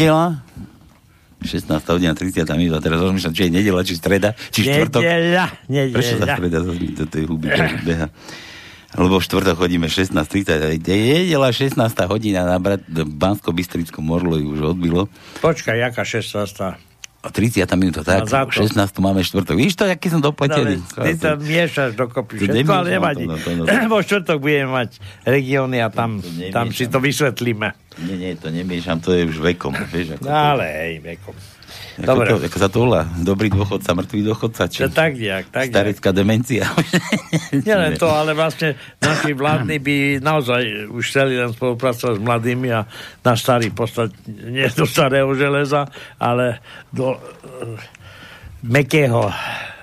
[0.00, 0.40] Nedela,
[1.44, 5.04] 16 hodina 30 minút, a teraz rozmýšľam, či je nedela, či streda, či štvrtok.
[5.04, 5.96] Nedela, nedela.
[6.00, 7.52] Prečo sa streda do tej huby
[7.84, 8.08] beha?
[8.96, 10.80] Lebo v štvrtok chodíme 16.30.
[10.88, 11.76] Je nedela 16.
[12.08, 12.56] hodina na
[13.06, 15.12] Bansko-Bystrickom Orloji už odbilo.
[15.44, 16.89] Počkaj, jaká 16.
[17.20, 18.24] A 30 minúta, tak.
[18.24, 18.48] To.
[18.48, 19.52] 16 máme štvrtok.
[19.52, 20.80] Víš to, aký som No, dopletený?
[20.80, 23.28] veď ty to miešaš dokopy všetko, ale nevadí.
[23.28, 23.52] no, no, to.
[23.92, 24.90] Vo štvrtok budeme mať
[25.22, 27.76] regióny a tam, To tam si to vysvetlíme.
[28.00, 29.76] Nie, nie, to nemiešam, to je už vekom.
[29.92, 31.36] Vieš, ako No, ale hej, vekom.
[32.00, 32.28] Ako Dobre.
[32.28, 33.02] to, ako sa to volá?
[33.20, 34.62] Dobrý dôchodca, mŕtvý dôchodca?
[34.66, 35.74] Či To tak nejak, tak nejak.
[35.76, 36.64] starecká demencia?
[37.66, 42.88] Nielen to, ale vlastne naši vládni by naozaj už chceli len spolupracovať s mladými a
[43.20, 45.84] na starý postať, nie do starého železa,
[46.16, 47.20] ale do uh,
[48.64, 49.28] mekého,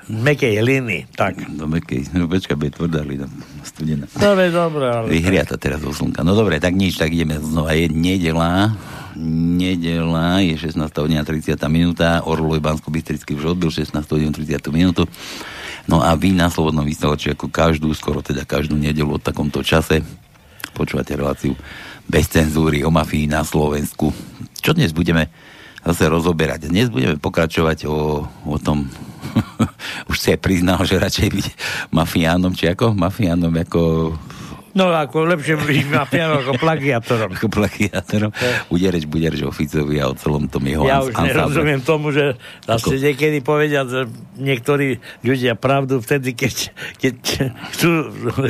[0.07, 1.05] mekej hliny.
[1.13, 1.49] Tak.
[1.51, 3.27] No mekej, no počkaj, bude tvrdá hlina,
[3.61, 4.07] studená.
[4.15, 5.05] Dobre, dobre, ale...
[5.11, 6.23] Vyhriata teraz zo slnka.
[6.23, 7.75] No dobre, tak nič, tak ideme znova.
[7.75, 8.71] Je nedela,
[9.17, 15.09] nedela, je 16 hodina 30 minúta, Orloj Bansko Bystrický už odbil 16 hodinu 30 minútu.
[15.87, 20.03] No a vy na Slobodnom vysielači ako každú, skoro teda každú nedelu o takomto čase
[20.77, 21.57] počúvate reláciu
[22.05, 24.13] bez cenzúry o mafii na Slovensku.
[24.61, 25.33] Čo dnes budeme
[25.81, 26.69] zase rozoberať?
[26.69, 28.85] Dnes budeme pokračovať o, o tom,
[30.11, 31.47] už si aj priznal, že radšej byť
[31.89, 32.93] mafiánom, či ako?
[32.93, 34.13] Mafiánom ako
[34.77, 37.29] No ako lepšie byť mafiánom ako plagiátorom.
[37.33, 38.29] ako plagiátorom.
[38.67, 41.27] Bude reč, bude reč o Ficovi a o celom tom jeho Ja ans- už ansáble.
[41.27, 44.05] nerozumiem tomu, že zase Ako- niekedy povedia, že
[44.37, 46.53] niektorí ľudia pravdu vtedy, keď,
[46.95, 47.15] keď
[47.73, 47.89] chcú,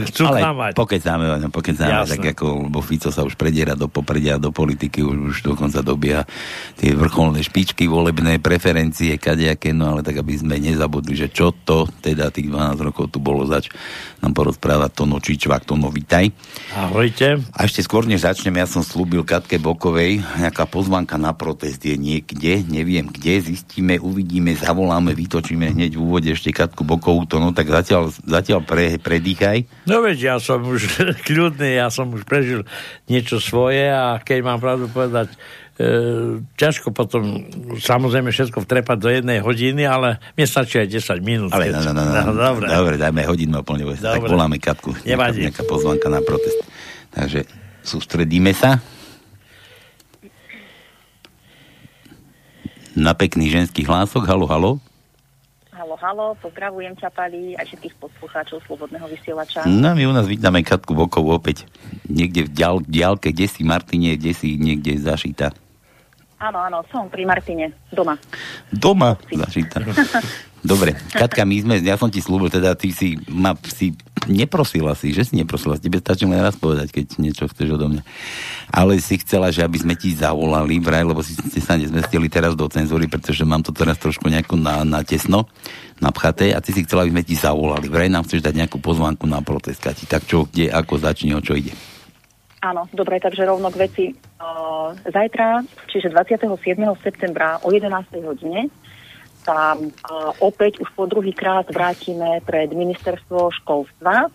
[0.06, 0.72] chcú Ale klamať.
[0.76, 5.38] pokecáme, pokecáme, tak ako, lebo Fico sa už prediera do popredia, do politiky, už, už
[5.46, 6.28] dokonca dobieha
[6.76, 11.88] tie vrcholné špičky, volebné preferencie, kadejaké, no ale tak, aby sme nezabudli, že čo to
[11.96, 13.72] teda tých 12 rokov tu bolo zač,
[14.20, 16.34] nám porozprávať Tono Čičvák, Tono, vitaj.
[16.78, 17.28] Ahojte.
[17.54, 21.98] A ešte skôr, než začnem, ja som slúbil Katke Bokovej, nejaká pozvanka na protest je
[21.98, 27.54] niekde, neviem kde, zistíme, uvidíme, zavoláme, vytočíme hneď v úvode ešte Katku Bokovú, to no
[27.54, 29.90] tak zatiaľ, zatiaľ pre, predýchaj.
[29.90, 30.86] No veď, ja som už
[31.28, 32.68] kľudný, ja som už prežil
[33.10, 35.34] niečo svoje a keď mám pravdu povedať,
[36.58, 37.46] ťažko potom
[37.78, 41.50] samozrejme všetko vtrepať do jednej hodiny, ale mne stačí aj 10 minút.
[41.54, 42.66] Ale keď- no, no, no, no, dobre.
[42.66, 44.98] dobre, dajme hodinu a plne, tak voláme Katku.
[44.98, 45.40] Nejaká, Nevadí.
[45.46, 46.66] nejaká pozvanka na protest.
[47.14, 47.46] Takže
[47.86, 48.82] sústredíme sa.
[52.98, 54.26] Na pekný ženský hlások.
[54.26, 54.72] Halo, halo.
[55.70, 59.62] Halo, halo, pozdravujem ťa, Pali, aj všetkých poslucháčov Slobodného vysielača.
[59.70, 61.70] No, my u nás vítame Katku Bokovú opäť.
[62.10, 65.54] Niekde v dial, diálke, kde si Martine, kde si niekde zašita.
[66.38, 68.14] Áno, áno, som pri Martine, doma.
[68.70, 69.82] Doma zašita.
[70.62, 75.16] Dobre, Katka, my sme, ja som ti slúbil, teda ty si ma si neprosila si,
[75.16, 78.04] že si neprosila, tebe stačí len raz povedať, keď niečo chceš odo mňa.
[78.70, 82.54] Ale si chcela, že aby sme ti zavolali vraj, lebo si ste sa nezmestili teraz
[82.54, 85.48] do cenzúry, pretože mám to teraz trošku nejako na, na tesno,
[85.98, 87.88] napchaté a ty si chcela, aby sme ti zavolali.
[87.90, 90.06] Vraj nám chceš dať nejakú pozvánku na protest, Kati.
[90.06, 91.74] Tak čo, kde, ako začne, o čo ide?
[92.58, 94.06] Áno, dobre, takže rovno k veci.
[95.06, 95.62] Zajtra,
[95.94, 96.50] čiže 27.
[97.06, 98.18] septembra o 11.
[98.26, 98.74] hodine
[99.46, 99.78] sa
[100.44, 104.28] opäť už po druhý krát vrátime pred ministerstvo školstva.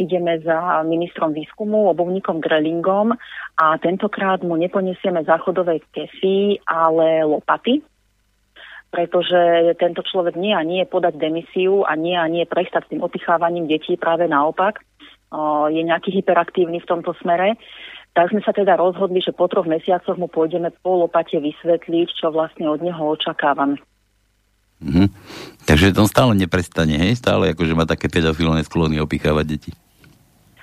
[0.00, 3.12] Ideme za ministrom výskumu, obovníkom Grelingom
[3.60, 7.84] a tentokrát mu neponesieme záchodové kefy, ale lopaty,
[8.88, 13.04] pretože tento človek nie a nie podať demisiu a nie a nie prestať s tým
[13.04, 14.80] opichávaním detí, práve naopak.
[15.68, 17.60] Je nejaký hyperaktívny v tomto smere.
[18.16, 22.32] Tak sme sa teda rozhodli, že po troch mesiacoch mu pôjdeme po lopate vysvetliť, čo
[22.32, 23.78] vlastne od neho očakávame.
[24.78, 25.10] Mhm.
[25.66, 27.18] Takže to stále neprestane, hej?
[27.18, 29.70] Stále akože má také pedofilné sklony opichávať deti.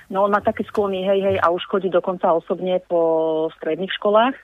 [0.06, 4.34] No on má také sklony, hej, hej, a už chodí dokonca osobne po stredných školách,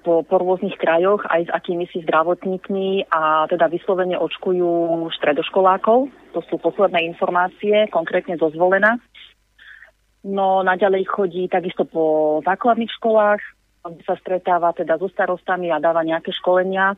[0.00, 6.08] po, po rôznych krajoch, aj s akými si zdravotníkmi a teda vyslovene očkujú stredoškolákov.
[6.32, 8.96] To sú posledné informácie, konkrétne zo zvolená.
[10.24, 12.04] No naďalej chodí takisto po
[12.44, 13.40] základných školách,
[14.04, 16.92] sa stretáva teda so starostami a dáva nejaké školenia,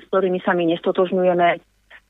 [0.00, 1.60] s ktorými sa my nestotožňujeme.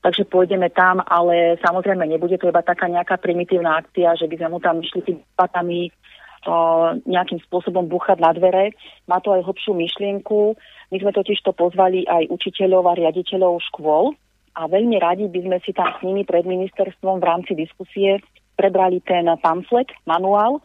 [0.03, 4.47] Takže pôjdeme tam, ale samozrejme nebude to iba taká nejaká primitívna akcia, že by sme
[4.51, 5.87] mu tam išli tými patami
[7.07, 8.75] nejakým spôsobom búchať na dvere.
[9.07, 10.59] Má to aj hlbšiu myšlienku.
[10.91, 14.17] My sme totiž to pozvali aj učiteľov a riaditeľov škôl
[14.53, 18.21] a veľmi radi by sme si tam s nimi pred ministerstvom v rámci diskusie
[18.53, 20.61] prebrali ten pamflet, manuál,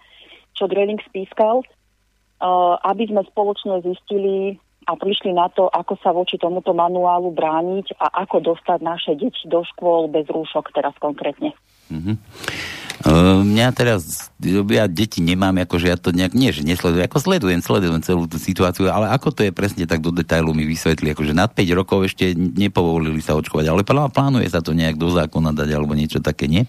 [0.52, 6.36] čo Greling spískal, uh, aby sme spoločne zistili a prišli na to, ako sa voči
[6.36, 11.52] tomuto manuálu brániť a ako dostať naše deti do škôl bez rúšok teraz konkrétne.
[11.88, 17.62] Uh, mňa teraz, ja deti nemám, akože ja to nejak, nie, že nesledujem, ako sledujem,
[17.62, 21.30] sledujem celú tú situáciu, ale ako to je presne tak do detailu mi vysvetli, akože
[21.30, 25.70] nad 5 rokov ešte nepovolili sa očkovať, ale plánuje sa to nejak do zákona dať,
[25.78, 26.66] alebo niečo také, nie?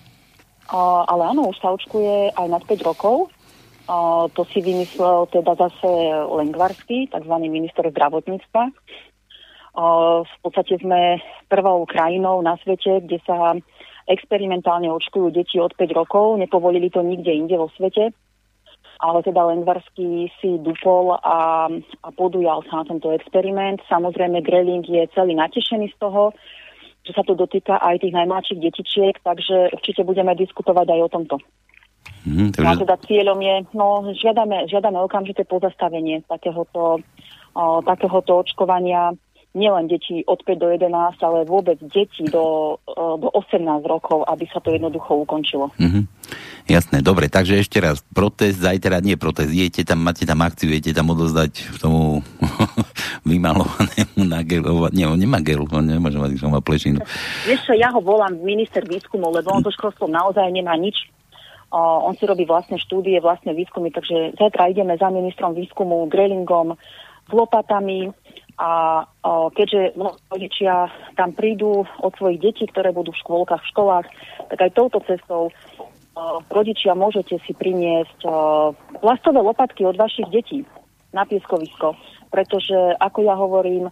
[0.70, 3.34] Uh, ale áno, už sa očkuje aj nad 5 rokov.
[3.90, 5.90] Uh, to si vymyslel teda zase
[6.30, 7.34] Lengvarsky, tzv.
[7.42, 8.70] minister zdravotníctva.
[9.74, 11.18] Uh, v podstate sme
[11.50, 13.58] prvou krajinou na svete, kde sa
[14.10, 18.10] experimentálne očkujú deti od 5 rokov, nepovolili to nikde inde vo svete,
[19.00, 21.70] ale teda Lengvarský si dupol a,
[22.04, 23.80] a podujal sa na tento experiment.
[23.88, 26.36] Samozrejme, Greling je celý natešený z toho,
[27.08, 31.36] že sa to dotýka aj tých najmladších detičiek, takže určite budeme diskutovať aj o tomto.
[32.28, 32.66] Mm, takže...
[32.68, 37.00] No teda cieľom je, no žiadame, žiadame okamžité pozastavenie takéhoto,
[37.56, 39.16] o, takéhoto očkovania
[39.58, 44.46] nielen deti od 5 do 11, ale vôbec deti do, e, do 18 rokov, aby
[44.54, 45.74] sa to jednoducho ukončilo.
[45.82, 46.04] Mm-hmm.
[46.70, 50.94] Jasné, dobre, takže ešte raz, protest, zajtra nie protest, jete tam, máte tam akciu, jete
[50.94, 52.22] tam odozdať tomu
[53.30, 57.02] vymalovanému na gelovať, nie, on nemá gel, on nemôže mať, on má plešinu.
[57.50, 61.10] Vieš čo, ja ho volám minister výskumu, lebo on to školstvo naozaj nemá nič
[61.70, 66.74] on si robí vlastné štúdie, vlastné výskumy, takže zajtra ideme za ministrom výskumu, grelingom,
[67.30, 68.10] s lopatami,
[68.60, 69.96] a o, keďže
[70.28, 74.08] rodičia tam prídu od svojich detí, ktoré budú v škôlkach, v školách,
[74.52, 75.52] tak aj touto cestou o,
[76.52, 80.68] rodičia môžete si priniesť o, plastové lopatky od vašich detí
[81.16, 81.96] na pieskovisko.
[82.30, 83.88] Pretože, ako ja hovorím,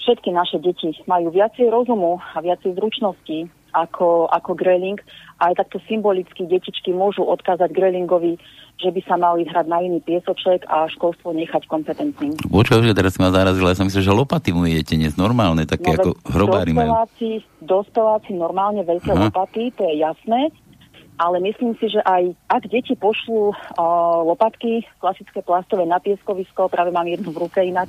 [0.00, 4.96] všetky naše deti majú viacej rozumu a viacej zručností ako, ako Greling.
[5.36, 8.40] Aj takto symbolicky detičky môžu odkázať Grelingovi,
[8.76, 12.36] že by sa mali hrať na iný piesoček a školstvo nechať kompetentným.
[12.44, 15.96] Počkaj, že teraz ma zarazila, ja som myslel, že lopaty mu jete dnes normálne, také
[15.96, 16.92] no, ako hrobári majú.
[17.64, 19.32] Dospeláci normálne veľké Aha.
[19.32, 20.52] lopaty, to je jasné,
[21.16, 23.56] ale myslím si, že aj ak deti pošlú uh,
[24.28, 27.88] lopatky, klasické plastové na pieskovisko, práve mám jednu v ruke inak,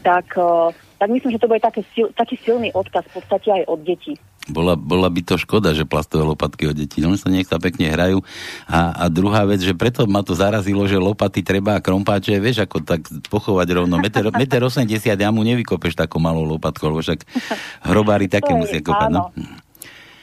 [0.00, 3.62] tak, uh, tak myslím, že to bude také sil, taký silný odkaz v podstate aj
[3.66, 4.14] od detí.
[4.44, 7.00] Bola, bola by to škoda, že plastové lopatky od detí.
[7.00, 8.20] Oni sa nech sa pekne hrajú.
[8.68, 12.68] A, a druhá vec, že preto ma to zarazilo, že lopaty treba a krompáče, vieš,
[12.68, 13.96] ako tak pochovať rovno.
[13.96, 17.24] Meter, meter 80, ja mu nevykopeš takou malou lopatkou, lebo však
[17.88, 19.10] hrobári také musia kopať.
[19.16, 19.32] No?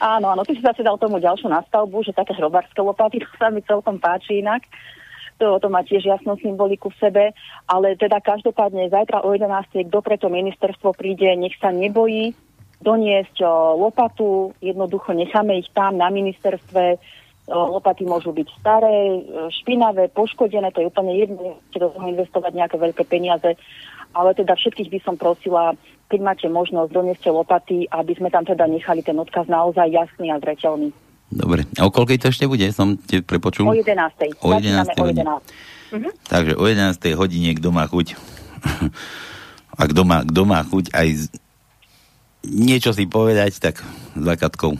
[0.02, 3.54] Áno, áno, ty si zase dal tomu ďalšiu nastavbu, že také hrobárske lopaty, to sa
[3.54, 4.66] mi celkom páči inak.
[5.40, 7.24] To, to má tiež jasnú symboliku v sebe,
[7.66, 9.88] ale teda každopádne zajtra o 11.
[9.88, 12.36] kto preto ministerstvo príde, nech sa nebojí,
[12.82, 13.46] doniesť
[13.78, 16.98] lopatu, jednoducho necháme ich tam na ministerstve,
[17.50, 19.22] lopaty môžu byť staré,
[19.62, 23.58] špinavé, poškodené, to je úplne jedno, do toho investovať nejaké veľké peniaze,
[24.14, 25.74] ale teda všetkých by som prosila,
[26.06, 30.38] keď máte možnosť, donieste lopaty, aby sme tam teda nechali ten odkaz naozaj jasný a
[30.38, 30.94] zreteľný.
[31.32, 31.64] Dobre.
[31.80, 32.68] A o koľkej to ešte bude?
[32.76, 33.64] Som te prepočul?
[33.64, 34.44] O 11.
[34.44, 35.00] O 11.
[35.00, 35.24] O 11.
[35.92, 36.12] Uh-huh.
[36.28, 36.96] Takže o 11.
[37.16, 38.16] hodine, kto má chuť
[39.80, 41.08] a kto má, kto má chuť aj
[42.48, 43.80] niečo si povedať, tak
[44.18, 44.74] za Katkou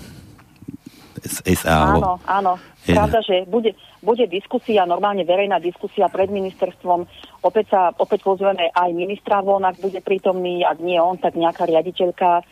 [1.22, 1.94] z SA.
[1.96, 2.58] Áno, áno.
[2.82, 7.06] Pravda, že bude, bude diskusia, normálne verejná diskusia pred ministerstvom.
[7.46, 11.62] Opäť sa opäť pozveme aj ministra von, ak bude prítomný, ak nie on, tak nejaká
[11.62, 12.42] riaditeľka,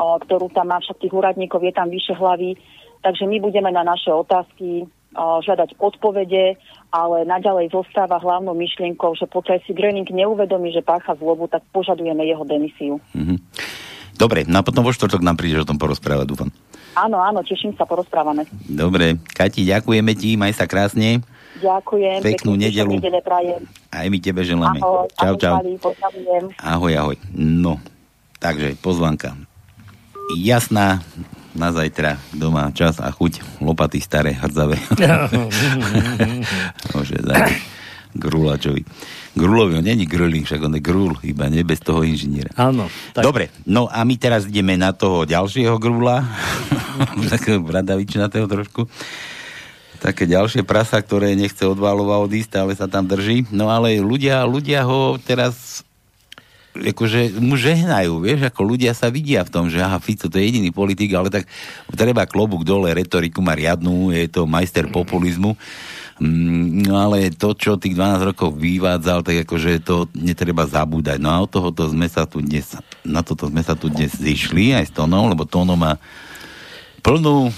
[0.00, 2.56] o, ktorú tam má však tých úradníkov, je tam vyše hlavy.
[3.02, 4.86] Takže my budeme na naše otázky
[5.16, 6.56] o, žiadať odpovede,
[6.94, 12.24] ale naďalej zostáva hlavnou myšlienkou, že pokiaľ si Gröning neuvedomí, že pácha zlobu, tak požadujeme
[12.24, 13.02] jeho demisiu.
[13.12, 13.38] Mm-hmm.
[14.16, 16.48] Dobre, no a potom vo štvrtok nám prídeš o tom porozprávať, dúfam.
[16.96, 18.48] Áno, áno, teším sa, porozprávame.
[18.64, 21.20] Dobre, Kati, ďakujeme ti, maj sa krásne.
[21.60, 22.24] Ďakujem.
[22.24, 22.96] Peknú nedelu.
[23.92, 24.80] Aj my tebe želáme.
[24.80, 25.54] Ahoj, čau, čau.
[26.60, 27.16] Ahoj, ahoj.
[27.36, 27.76] No,
[28.40, 29.36] takže pozvanka.
[30.40, 31.04] Jasná,
[31.56, 34.76] na zajtra doma čas a chuť lopaty staré, hrdzavé.
[36.94, 37.56] Môže zajtra
[38.16, 38.80] Grulačovi.
[39.36, 42.48] Grulovi, on není Gruling, však on je Grul, iba nie bez toho inžiniera.
[42.56, 42.88] Áno.
[43.12, 43.20] Tak...
[43.20, 46.24] Dobre, no a my teraz ideme na toho ďalšieho Grula,
[47.36, 48.88] takého bradavičnatého trošku.
[50.00, 53.48] Také ďalšie prasa, ktoré nechce od Válova odísť, ale sa tam drží.
[53.52, 55.84] No ale ľudia, ľudia ho teraz
[56.76, 60.48] akože mu žehnajú, vieš, ako ľudia sa vidia v tom, že aha, Fico to je
[60.48, 61.48] jediný politik, ale tak
[61.92, 65.56] treba klobúk dole, retoriku má riadnu, je to majster populizmu.
[66.16, 71.20] Mm, no ale to, čo tých 12 rokov vyvádzal, tak akože to netreba zabúdať.
[71.20, 72.64] No a od tohoto sme sa tu dnes,
[73.04, 76.00] na toto sme sa tu dnes zišli aj s Tónom, lebo Tóno má
[77.04, 77.52] plnú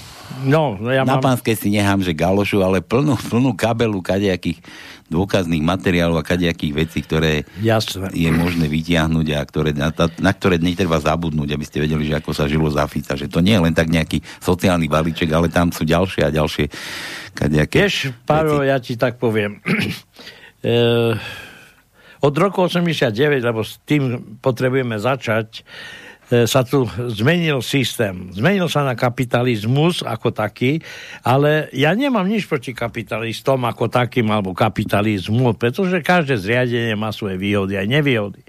[0.44, 1.24] No, no ja Na mám...
[1.24, 4.60] pánskej si nechám, že galošu, ale plnú, plnú kabelu kadejakých
[5.08, 8.12] dôkazných materiálov a kadejakých vecí, ktoré Jasne.
[8.12, 9.88] je možné vytiahnuť a ktoré, na,
[10.20, 13.16] na ktoré netreba zabudnúť, aby ste vedeli, že ako sa žilo za Fica.
[13.16, 16.68] Že to nie je len tak nejaký sociálny balíček, ale tam sú ďalšie a ďalšie
[17.32, 19.64] kadejaké Vieš, Páro, ja ti tak poviem.
[20.60, 20.70] e,
[22.28, 25.64] od roku 89, lebo s tým potrebujeme začať,
[26.28, 28.28] sa tu zmenil systém.
[28.36, 30.84] Zmenil sa na kapitalizmus ako taký,
[31.24, 37.40] ale ja nemám nič proti kapitalistom ako takým alebo kapitalizmu, pretože každé zriadenie má svoje
[37.40, 38.44] výhody aj nevýhody.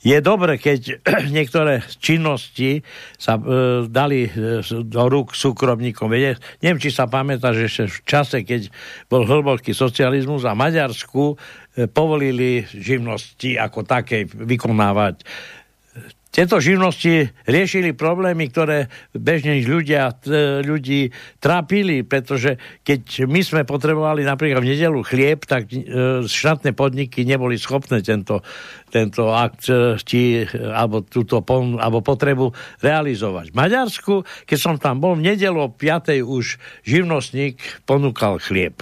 [0.00, 1.04] Je dobre, keď
[1.36, 2.80] niektoré činnosti
[3.20, 3.42] sa e,
[3.84, 6.08] dali e, do rúk súkromníkom.
[6.08, 8.72] Viete, neviem, či sa pamätá, že ešte v čase, keď
[9.12, 15.20] bol hlboký socializmus a Maďarsku e, povolili živnosti ako také vykonávať
[16.30, 20.14] tieto živnosti riešili problémy, ktoré bežne ľudia,
[20.62, 21.10] ľudí
[21.42, 22.54] trápili, pretože
[22.86, 28.46] keď my sme potrebovali napríklad v nedelu chlieb, tak e, štátne podniky neboli schopné tento,
[28.94, 31.42] tento akt e, ti, alebo, túto,
[31.82, 33.50] alebo potrebu realizovať.
[33.50, 34.14] V Maďarsku,
[34.46, 36.22] keď som tam bol v nedelu o 5.
[36.22, 37.58] už živnostník
[37.90, 38.78] ponúkal chlieb.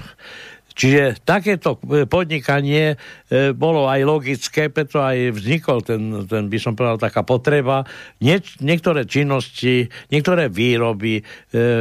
[0.78, 6.78] Čiže takéto e, podnikanie e, bolo aj logické, preto aj vznikol ten, ten by som
[6.78, 7.82] povedal, taká potreba
[8.22, 11.22] nie, niektoré činnosti, niektoré výroby e,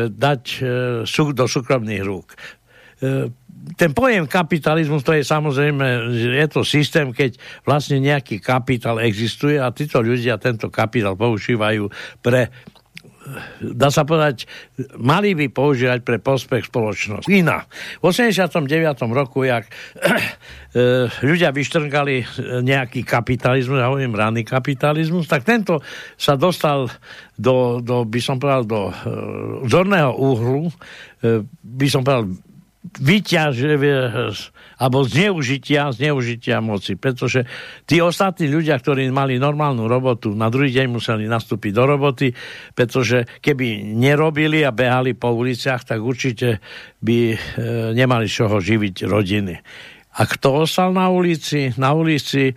[0.09, 0.43] dať
[1.37, 2.33] do súkromných rúk.
[3.77, 9.69] Ten pojem kapitalizmus, to je samozrejme, je to systém, keď vlastne nejaký kapitál existuje a
[9.69, 11.85] títo ľudia tento kapitál používajú
[12.25, 12.49] pre
[13.59, 14.47] dá sa povedať,
[14.99, 17.29] mali by používať pre prospech spoločnosti.
[17.29, 17.67] Iná.
[17.99, 18.67] V 89.
[19.11, 19.67] roku, jak
[20.01, 22.25] e, ľudia vyštrngali e,
[22.63, 25.83] nejaký kapitalizmus, ja hovorím ranný kapitalizmus, tak tento
[26.15, 26.87] sa dostal
[27.37, 28.93] do, do by som povedal, do uh,
[29.69, 30.73] zorného úhlu,
[31.61, 32.33] by som povedal,
[32.97, 33.77] vyťaže,
[34.77, 36.93] alebo zneužitia, zneužitia moci.
[36.97, 37.49] Pretože
[37.89, 42.27] tí ostatní ľudia, ktorí mali normálnu robotu, na druhý deň museli nastúpiť do roboty,
[42.77, 46.61] pretože keby nerobili a behali po uliciach, tak určite
[47.01, 47.37] by e,
[47.97, 49.55] nemali čoho živiť rodiny.
[50.17, 51.73] A kto ostal na ulici?
[51.77, 52.53] Na ulici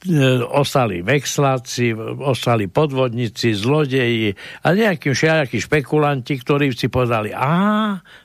[0.00, 1.92] E, ostali vexláci,
[2.24, 4.32] ostali podvodníci, zlodeji
[4.64, 7.52] a nejakí všelijakí špekulanti, ktorí si povedali, a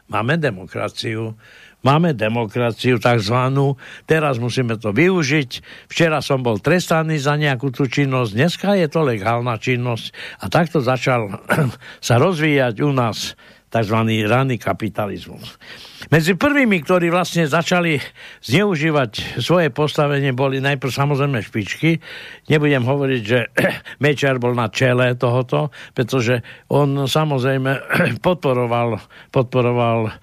[0.07, 1.35] máme demokraciu,
[1.85, 3.77] máme demokraciu takzvanú,
[4.09, 5.49] teraz musíme to využiť.
[5.85, 10.09] Včera som bol trestaný za nejakú tú činnosť, dneska je to legálna činnosť
[10.41, 11.29] a takto začal
[12.07, 13.37] sa rozvíjať u nás
[13.75, 13.97] tzv.
[14.23, 15.59] ranný kapitalizmus.
[16.07, 17.97] Medzi prvými, ktorí vlastne začali
[18.45, 21.99] zneužívať svoje postavenie, boli najprv samozrejme špičky.
[22.47, 23.39] Nebudem hovoriť, že
[24.03, 27.71] Mečer bol na čele tohoto, pretože on samozrejme
[28.25, 29.01] podporoval,
[29.33, 30.13] podporoval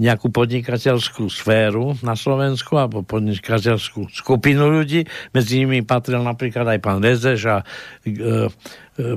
[0.00, 5.04] nejakú podnikateľskú sféru na Slovensku alebo podnikateľskú skupinu ľudí.
[5.36, 7.64] Medzi nimi patril napríklad aj pán Rezeš a e,
[8.08, 8.48] e,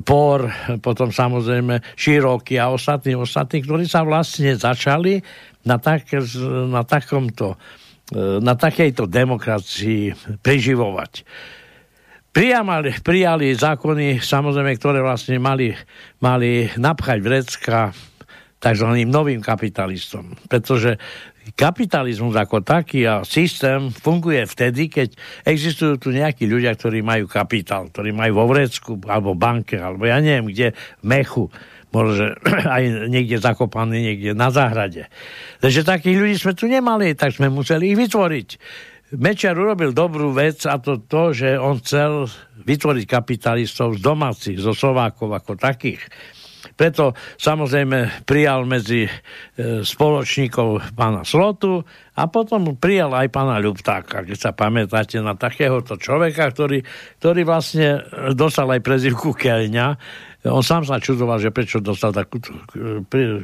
[0.04, 0.52] Por,
[0.84, 5.24] potom samozrejme Široký a ostatní, ostatní, ktorí sa vlastne začali
[5.63, 6.12] na, tak,
[6.68, 7.56] na takomto
[8.12, 11.24] e, na takejto demokracii preživovať.
[12.34, 15.70] Prijali, prijali zákony, samozrejme, ktoré vlastne mali,
[16.18, 17.94] mali napchať vrecka
[18.63, 18.88] tzv.
[19.03, 20.39] novým kapitalistom.
[20.48, 20.96] Pretože
[21.51, 27.91] kapitalizmus ako taký a systém funguje vtedy, keď existujú tu nejakí ľudia, ktorí majú kapitál,
[27.91, 31.51] ktorí majú vo vrecku, alebo banke, alebo ja neviem kde, v mechu,
[31.91, 32.39] možno
[32.79, 35.12] aj niekde zakopaný, niekde na záhrade.
[35.60, 38.50] Takže takých ľudí sme tu nemali, tak sme museli ich vytvoriť.
[39.13, 42.25] Mečer urobil dobrú vec a to to, že on chcel
[42.65, 46.01] vytvoriť kapitalistov z domácich, zo Slovákov ako takých.
[46.63, 49.12] Preto samozrejme prijal medzi e,
[49.84, 51.84] spoločníkov pána Slotu
[52.15, 56.79] a potom prijal aj pána Ľuptáka, keď sa pamätáte na takéhoto človeka, ktorý,
[57.20, 58.00] ktorý vlastne
[58.32, 59.88] dostal aj prezivku Keľňa.
[60.48, 63.43] On sám sa čudoval, že prečo dostal takúto e,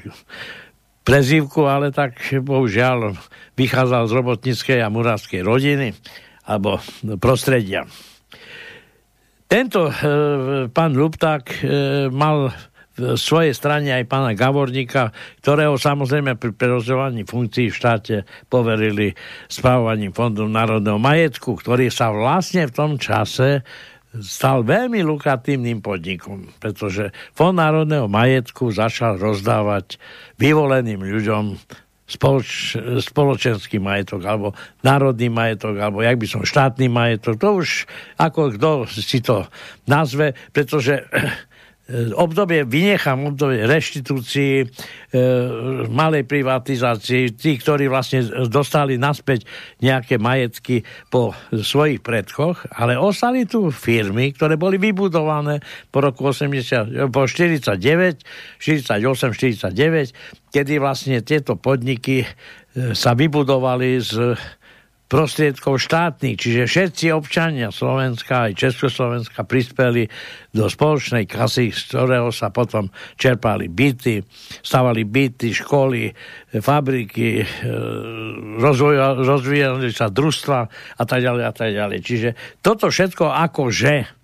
[1.04, 3.20] prezivku, ale tak bohužiaľ
[3.60, 5.92] vychádzal z robotníckej a murárskej rodiny
[6.48, 6.80] alebo
[7.22, 7.86] prostredia.
[9.50, 9.94] Tento e,
[10.70, 11.58] pán Lupták e,
[12.14, 12.54] mal
[13.18, 18.16] svojej strane aj pána Gavorníka, ktorého samozrejme pri prerozdeľovaní funkcií v štáte
[18.52, 19.16] poverili
[19.48, 23.64] spravovaním Fondu národného majetku, ktorý sa vlastne v tom čase
[24.18, 30.02] stal veľmi lukratívnym podnikom, pretože Fond národného majetku začal rozdávať
[30.42, 31.62] vyvoleným ľuďom
[32.10, 32.74] spoloč,
[33.06, 37.38] spoločenský majetok, alebo národný majetok, alebo jak by som štátny majetok.
[37.38, 37.86] To už
[38.18, 39.46] ako kto si to
[39.86, 41.06] nazve, pretože
[42.14, 44.66] obdobie, vynechám obdobie reštitúcii, e,
[45.90, 49.50] malej privatizácii, tí, ktorí vlastne dostali naspäť
[49.82, 57.10] nejaké majetky po svojich predchoch, ale ostali tu firmy, ktoré boli vybudované po roku 80,
[57.10, 57.74] po 49,
[58.62, 62.28] 48, 49, kedy vlastne tieto podniky e,
[62.94, 64.38] sa vybudovali z
[65.10, 70.06] prostriedkov štátnych, čiže všetci občania Slovenska aj Československa prispeli
[70.54, 74.22] do spoločnej kasy, z ktorého sa potom čerpali byty,
[74.62, 76.14] stavali byty, školy,
[76.62, 77.46] fabriky, e,
[79.26, 80.60] rozvíjali sa družstva
[81.02, 82.00] a tak ďalej a tak ďalej.
[82.06, 82.30] Čiže
[82.62, 84.20] toto všetko akože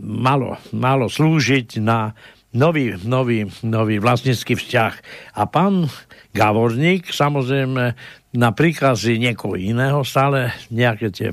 [0.00, 2.16] malo, malo slúžiť na
[2.54, 4.94] nový, nový, nový vlastnícky vzťah.
[5.36, 5.90] A pán
[6.32, 7.94] Gavorník samozrejme
[8.34, 11.30] na príkazy niekoho iného stále nejaké tie,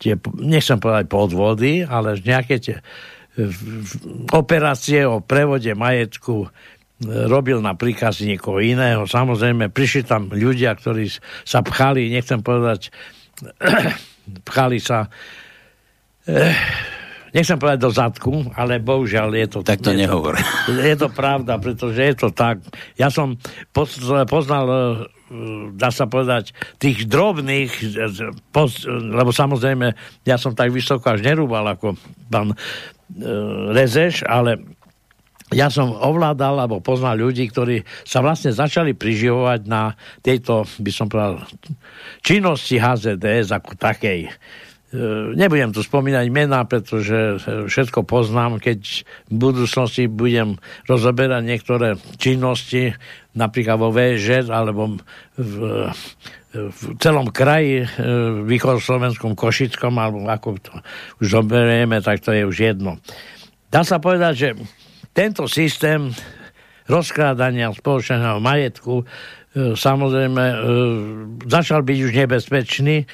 [0.00, 2.76] tie nechcem povedať podvody, ale nejaké tie
[4.32, 6.48] operácie o prevode majetku e,
[7.28, 9.06] robil na príkazy niekoho iného.
[9.08, 11.08] Samozrejme, prišli tam ľudia, ktorí
[11.46, 12.90] sa pchali, nechcem povedať,
[14.48, 15.08] pchali sa
[16.28, 16.52] eh,
[17.32, 19.58] nechcem povedať do zadku, ale bohužiaľ je to...
[19.62, 20.38] Tak to nehovor.
[20.66, 22.62] To, je to pravda, pretože je to tak.
[22.98, 23.38] Ja som
[23.74, 25.06] poznal
[25.78, 26.50] dá sa povedať,
[26.82, 27.70] tých drobných,
[29.14, 29.94] lebo samozrejme,
[30.26, 31.94] ja som tak vysoko až nerúbal ako
[32.26, 32.56] pán e,
[33.70, 34.58] Rezeš, ale
[35.50, 41.06] ja som ovládal alebo poznal ľudí, ktorí sa vlastne začali priživovať na tejto, by som
[41.10, 41.42] povedal,
[42.22, 44.30] činnosti HZDS ako takej.
[44.90, 47.38] E, nebudem tu spomínať mená, pretože
[47.70, 50.58] všetko poznám, keď v budúcnosti budem
[50.90, 52.98] rozoberať niektoré činnosti,
[53.38, 54.98] napríklad vo VŽ alebo
[55.38, 55.54] v,
[56.50, 57.88] v celom kraji, e,
[58.42, 60.74] východoslovenskom Košickom, alebo ako to
[61.22, 62.98] už zoberieme, tak to je už jedno.
[63.70, 64.48] Dá sa povedať, že
[65.14, 66.10] tento systém
[66.90, 69.06] rozkrádania spoločného majetku
[69.50, 70.56] E, samozrejme e,
[71.50, 73.10] začal byť už nebezpečný.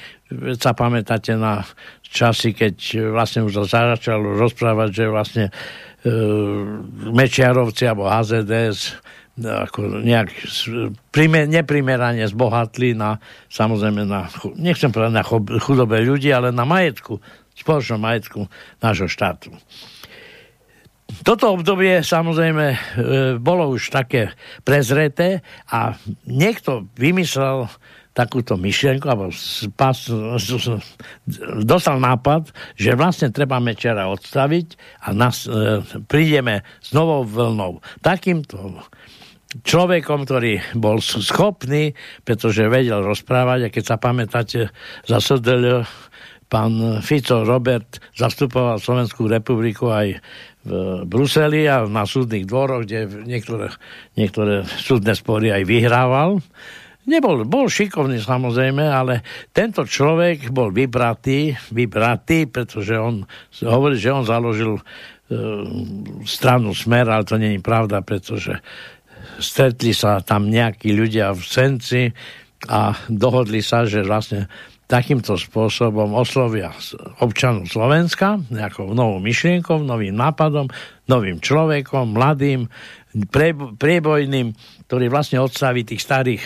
[0.59, 1.63] Sa pamätáte na
[2.03, 2.75] časy, keď
[3.15, 5.51] vlastne už začal rozprávať, že vlastne e,
[7.15, 10.33] Mečiarovci alebo HZDS ako nejak
[11.13, 13.21] prime, neprimerane zbohatli na,
[13.53, 14.25] samozrejme na,
[14.57, 15.25] nechcem povedať na
[15.61, 17.21] chudobe ľudí, ale na majetku,
[17.53, 18.49] spoločnom majetku
[18.81, 19.53] nášho štátu.
[21.23, 22.77] Toto obdobie samozrejme e,
[23.39, 24.35] bolo už také
[24.67, 25.39] prezreté
[25.71, 25.95] a
[26.27, 27.71] niekto vymyslel
[28.17, 30.09] takúto myšlienku, alebo spas,
[31.61, 37.77] dostal nápad, že vlastne treba Mečera odstaviť a nás, e, prídeme s novou vlnou.
[38.01, 38.81] Takýmto
[39.61, 41.93] človekom, ktorý bol schopný,
[42.25, 44.73] pretože vedel rozprávať a keď sa pamätáte
[45.05, 45.19] za
[46.47, 50.17] pán Fico Robert zastupoval Slovenskú republiku aj
[50.67, 50.71] v
[51.07, 53.71] Bruseli a na súdnych dvoroch, kde niektoré,
[54.19, 56.43] niektoré súdne spory aj vyhrával.
[57.07, 59.23] Nebol, bol šikovný samozrejme, ale
[59.55, 63.23] tento človek bol vybratý, vybratý, pretože on
[63.63, 64.81] hovorí, že on založil e,
[66.27, 68.59] stranu Smer, ale to není pravda, pretože
[69.39, 72.03] stretli sa tam nejakí ľudia v Senci
[72.67, 74.51] a dohodli sa, že vlastne
[74.87, 76.71] takýmto spôsobom oslovia
[77.19, 80.71] občanov Slovenska nejakou novou myšlienkou, novým nápadom,
[81.11, 82.71] novým človekom, mladým,
[83.79, 84.55] priebojným,
[84.87, 86.43] ktorý vlastne odstaví tých starých,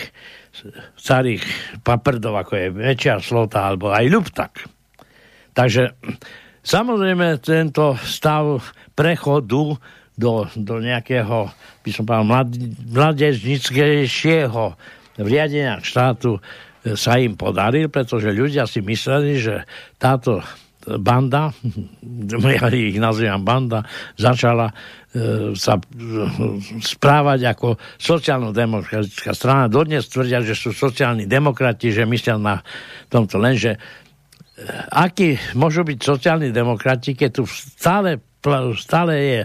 [0.96, 1.42] starých
[1.80, 4.52] paprdov, ako je Večia Slota alebo aj Ľuptak.
[5.52, 5.96] Takže
[6.60, 8.60] samozrejme tento stav
[8.92, 9.76] prechodu
[10.12, 11.48] do, do nejakého,
[11.82, 12.48] by som povedal, mlad,
[12.92, 14.64] mladežnickejšieho
[15.20, 16.40] riadenia štátu
[16.82, 19.62] sa im podaril, pretože ľudia si mysleli, že
[20.02, 20.42] táto
[20.86, 21.54] banda,
[22.58, 23.86] ja ich nazývam banda,
[24.18, 24.70] začala
[25.14, 25.82] e, sa e,
[26.82, 27.68] správať ako
[27.98, 29.70] sociálno-demokratická strana.
[29.70, 32.60] Dodnes tvrdia, že sú sociálni demokrati, že myslia na
[33.06, 33.38] tomto.
[33.38, 33.78] Lenže e,
[34.90, 38.18] akí môžu byť sociálni demokrati, keď tu stále,
[38.74, 39.40] stále je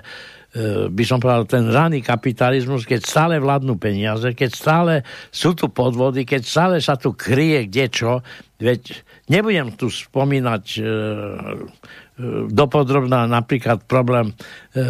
[0.89, 4.93] by som povedal, ten raný kapitalizmus, keď stále vládnu peniaze, keď stále
[5.29, 7.85] sú tu podvody, keď stále sa tu kryje kde
[8.57, 8.81] veď
[9.29, 10.87] nebudem tu spomínať e, e,
[12.49, 14.83] dopodrobná napríklad problém e,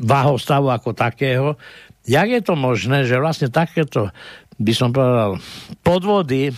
[0.00, 1.60] váhostavu ako takého.
[2.08, 4.08] Jak je to možné, že vlastne takéto,
[4.56, 5.36] by som povedal,
[5.84, 6.56] podvody,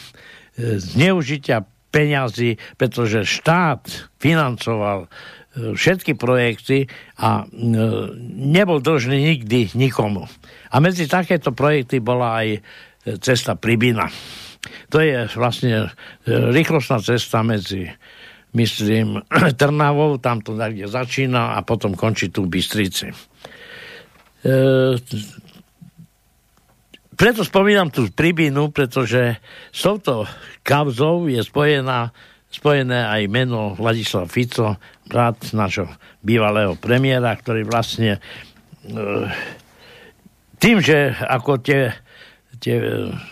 [0.55, 5.11] zneužitia peňazí, pretože štát financoval
[5.53, 6.89] všetky projekty
[7.21, 7.55] a e,
[8.37, 10.25] nebol dlžný nikdy nikomu.
[10.73, 12.61] A medzi takéto projekty bola aj e,
[13.21, 14.09] cesta Pribina.
[14.89, 15.89] To je vlastne e,
[16.29, 17.93] rýchlostná cesta medzi
[18.53, 19.21] myslím,
[19.61, 23.13] Trnavou, tam to niekde začína a potom končí tu v Bystrici.
[23.13, 23.17] E,
[27.13, 29.37] preto spomínam tú príbinu, pretože
[29.69, 30.25] s touto
[30.65, 32.13] kauzou je spojená,
[32.53, 34.77] spojené aj meno Ladislav Fico,
[35.09, 35.89] brat nášho
[36.21, 38.21] bývalého premiéra, ktorý vlastne e,
[40.61, 41.97] tým, že ako tie,
[42.61, 42.77] tie,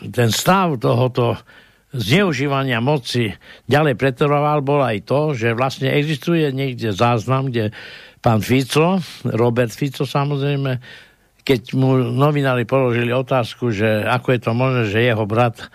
[0.08, 1.36] ten stav tohoto
[1.92, 3.34] zneužívania moci
[3.66, 7.74] ďalej pretrvával, bol aj to, že vlastne existuje niekde záznam, kde
[8.22, 10.78] pán Fico, Robert Fico samozrejme,
[11.40, 15.66] keď mu novinári položili otázku, že ako je to možné, že jeho brat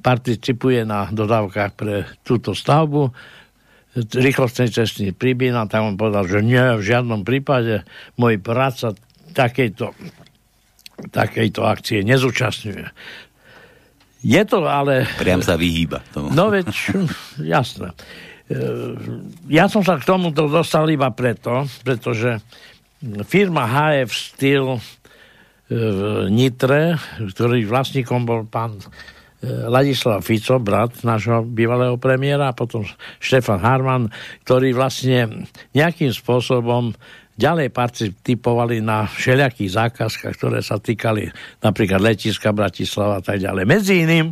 [0.00, 3.12] participuje na dodávkach pre túto stavbu,
[3.96, 7.84] rýchlostnej cestný príbina, tam on povedal, že nie, v žiadnom prípade
[8.16, 8.40] môj
[8.72, 8.96] sa
[9.36, 9.92] takejto,
[11.12, 12.88] takejto akcie nezúčastňuje.
[14.22, 15.04] Je to ale...
[15.18, 16.32] Priam sa vyhýba tomu.
[16.32, 16.72] No veď,
[17.42, 17.92] jasné.
[18.48, 18.56] E,
[19.50, 22.38] ja som sa k tomuto dostal iba preto, pretože
[23.26, 24.80] firma HF Steel e,
[25.68, 28.78] v Nitre, ktorý vlastníkom bol pán
[29.42, 32.86] Ladislav Fico, brat nášho bývalého premiéra, a potom
[33.18, 34.06] Štefan Harman,
[34.46, 36.94] ktorí vlastne nejakým spôsobom
[37.34, 41.26] ďalej participovali na všelijakých zákazkách, ktoré sa týkali
[41.58, 43.66] napríklad letiska Bratislava a tak ďalej.
[43.66, 44.30] Medzi iným,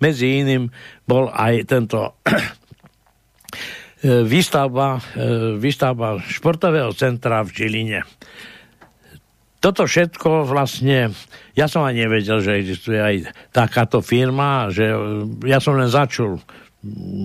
[0.00, 0.72] medzi iným
[1.04, 2.16] bol aj tento
[4.32, 5.04] výstavba,
[5.60, 8.00] výstavba športového centra v Žiline.
[9.66, 11.10] Toto všetko vlastne,
[11.58, 14.94] ja som ani nevedel, že existuje aj takáto firma, že
[15.42, 16.38] ja som len začul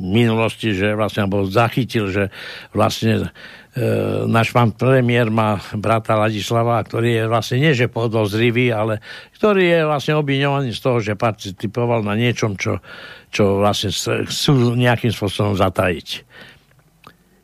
[0.10, 2.34] minulosti, že vlastne bol zachytil, že
[2.74, 3.30] vlastne
[3.78, 3.86] e,
[4.26, 9.06] náš pán premiér má brata Ladislava, ktorý je vlastne nie že podozrivý, ale
[9.38, 12.82] ktorý je vlastne obviňovaný z toho, že participoval na niečom, čo,
[13.30, 13.94] čo vlastne
[14.26, 16.26] chcú nejakým spôsobom zatajiť.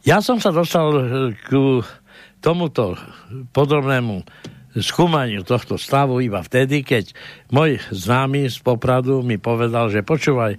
[0.10, 1.02] Ja som sa dostal e,
[1.38, 1.86] k
[2.42, 2.98] tomuto
[3.54, 4.26] podrobnému
[4.84, 7.12] skúmaniu tohto stavu iba vtedy, keď
[7.50, 10.58] môj známy z Popradu mi povedal, že počúvaj,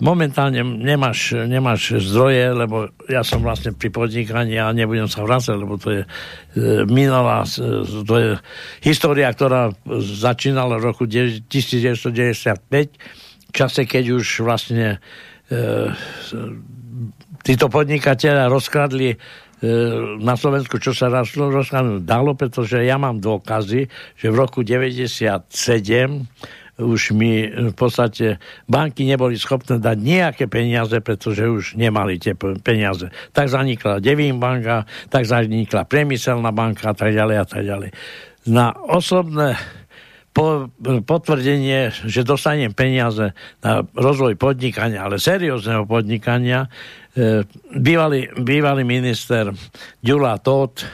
[0.00, 5.76] momentálne nemáš, nemáš zdroje, lebo ja som vlastne pri podnikaní a nebudem sa vrácať, lebo
[5.76, 6.08] to je e,
[6.88, 8.30] minulá, e, to je
[8.80, 9.70] história, ktorá
[10.00, 12.96] začínala v roku 1995,
[13.50, 14.98] v čase, keď už vlastne
[15.52, 15.92] e,
[17.44, 19.20] títo podnikatelia rozkradli
[20.20, 25.52] na Slovensku, čo sa rozkladnúť dalo, pretože ja mám dôkazy, že v roku 97
[26.80, 32.32] už mi v podstate banky neboli schopné dať nejaké peniaze, pretože už nemali tie
[32.64, 33.12] peniaze.
[33.36, 37.90] Tak zanikla Devím banka, tak zanikla Priemyselná banka a tak ďalej a tak ďalej.
[38.48, 39.60] Na osobné
[40.30, 40.70] po,
[41.02, 46.70] potvrdenie, že dostanem peniaze na rozvoj podnikania, ale seriózneho podnikania,
[47.14, 47.42] e,
[47.74, 49.50] bývalý, bývalý minister
[49.98, 50.86] Ďula Todt,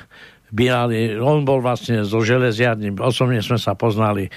[0.48, 4.32] bývalý, on bol vlastne zo železiarní, osobne sme sa poznali,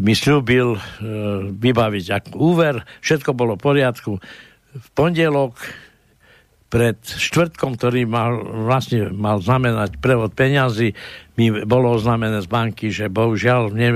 [0.00, 0.80] mi slúbil e,
[1.52, 4.12] vybaviť ako úver, všetko bolo v poriadku.
[4.68, 5.60] V pondelok
[6.68, 10.92] pred štvrtkom, ktorý mal, vlastne mal znamenať prevod peňazí,
[11.38, 13.88] mi bolo oznámené z banky, že bohužiaľ v, ne,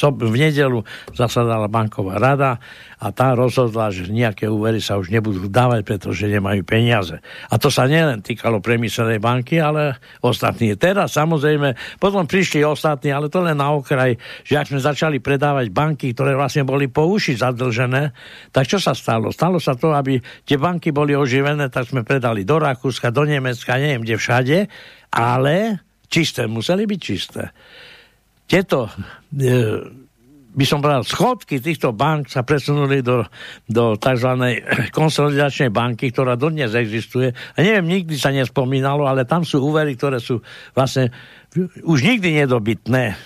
[0.00, 0.80] v nedelu
[1.12, 2.56] zasadala banková rada
[2.96, 7.20] a tá rozhodla, že nejaké úvery sa už nebudú dávať, pretože nemajú peniaze.
[7.52, 10.74] A to sa nielen týkalo premyslenej banky, ale ostatní.
[10.80, 15.68] Teraz samozrejme, potom prišli ostatní, ale to len na okraj, že ak sme začali predávať
[15.68, 18.16] banky, ktoré vlastne boli po uši zadlžené,
[18.50, 19.28] tak čo sa stalo?
[19.28, 23.76] Stalo sa to, aby tie banky boli oživené, tak sme predali do Rakúska, do Nemecka,
[23.76, 24.58] neviem kde všade,
[25.12, 27.52] ale čisté, museli byť čisté.
[28.48, 28.88] Tieto,
[29.36, 29.48] e,
[30.48, 33.22] by som povedal, schodky týchto bank sa presunuli do,
[33.68, 34.30] do tzv.
[34.98, 37.30] konsolidačnej banky, ktorá dodnes existuje.
[37.30, 40.40] A neviem, nikdy sa nespomínalo, ale tam sú úvery, ktoré sú
[40.72, 41.12] vlastne
[41.84, 43.16] už nikdy nedobytné.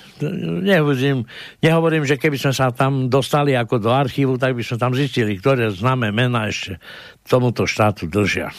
[0.62, 1.26] Nehovorím,
[1.58, 5.38] nehovorím, že keby sme sa tam dostali ako do archívu, tak by sme tam zistili,
[5.38, 6.78] ktoré známe mená ešte
[7.26, 8.54] tomuto štátu držia.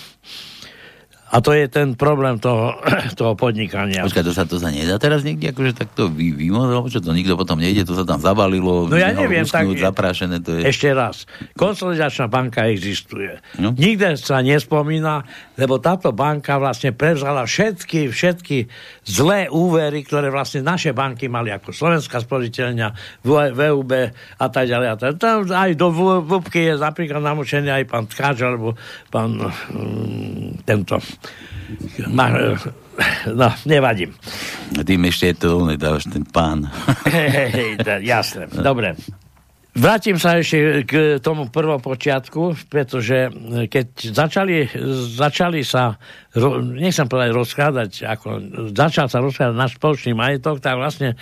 [1.33, 2.77] A to je ten problém toho,
[3.19, 4.05] toho podnikania.
[4.05, 7.33] Počkaj, to sa to sa nedá teraz niekde akože takto vy, vymodlo, čo to nikto
[7.33, 10.69] potom nejde, to sa tam zabalilo, no ja neviem, tak, zaprášené, to je...
[10.69, 11.25] Ešte raz,
[11.57, 13.41] konsolidačná banka existuje.
[13.57, 13.73] No?
[13.73, 15.25] Nikde sa nespomína,
[15.57, 18.69] lebo táto banka vlastne prevzala všetky, všetky
[19.01, 22.87] zlé úvery, ktoré vlastne naše banky mali, ako Slovenská sporiteľňa,
[23.25, 23.91] VUB
[24.37, 24.87] a tak ďalej.
[24.87, 25.11] A tak.
[25.17, 28.77] Tam aj do VUBky je napríklad namočený aj pán Tkáč, alebo
[29.09, 31.01] pán um, tento
[32.09, 32.29] ma,
[33.31, 34.13] no, nevadím.
[34.73, 36.69] Tým ešte je to, nedáš ten pán.
[37.09, 38.97] Hej, jasné, dobre.
[39.73, 43.33] Vrátim sa ešte k tomu prvopočiatku, pretože
[43.73, 44.69] keď začali,
[45.17, 45.97] začali sa,
[46.77, 48.27] nechcem povedať rozkladať, ako
[48.69, 51.17] začal sa rozkladať náš spoločný majetok, tak vlastne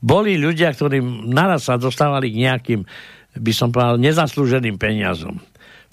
[0.00, 2.80] boli ľudia, ktorí naraz sa dostávali k nejakým,
[3.36, 5.36] by som povedal, nezaslúženým peniazom.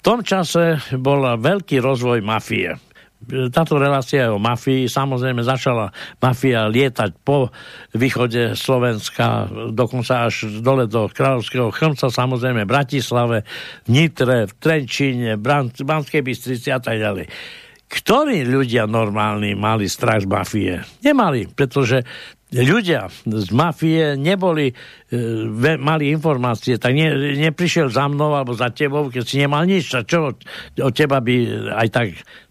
[0.00, 2.72] tom čase bol veľký rozvoj mafie
[3.50, 4.86] táto relácia je o mafii.
[4.86, 5.90] Samozrejme začala
[6.22, 7.50] mafia lietať po
[7.92, 13.38] východe Slovenska, dokonca až dole do Kráľovského chrmca, samozrejme v Bratislave,
[13.84, 15.42] v Nitre, v Trenčíne, v
[15.82, 17.26] Banskej Bystrici a tak ďalej.
[17.88, 20.74] Ktorí ľudia normálni mali strach z mafie?
[21.00, 22.04] Nemali, pretože
[22.52, 24.72] ľudia z mafie neboli,
[25.12, 29.92] e, mali informácie, tak ne, neprišiel za mnou alebo za tebou, keď si nemal nič,
[29.92, 30.32] a čo
[30.80, 31.34] od teba by
[31.76, 32.06] aj tak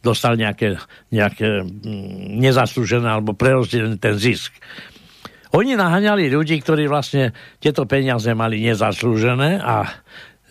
[0.06, 0.78] dostal nejaké,
[1.10, 4.54] nejaké mm, nezaslúžené alebo prerozdelený ten zisk.
[5.56, 9.90] Oni naháňali ľudí, ktorí vlastne tieto peniaze mali nezaslúžené a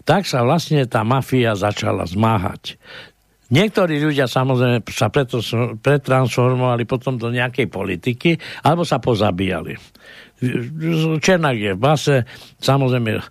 [0.06, 2.78] tak sa vlastne tá mafia začala zmáhať.
[3.46, 5.38] Niektorí ľudia samozrejme sa preto
[5.78, 8.34] pretransformovali potom do nejakej politiky
[8.66, 9.78] alebo sa pozabíjali.
[11.22, 12.16] Černák je v base,
[12.60, 13.22] samozrejme e,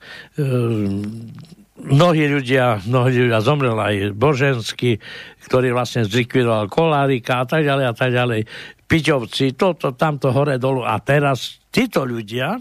[1.85, 4.97] mnohí ľudia, mnohí ľudia zomrel aj Boženský,
[5.45, 8.41] ktorý vlastne zlikvidoval Kolárika a tak ďalej a tak ďalej.
[8.85, 10.85] Piťovci, toto, tamto, hore, dolu.
[10.85, 12.57] A teraz títo ľudia,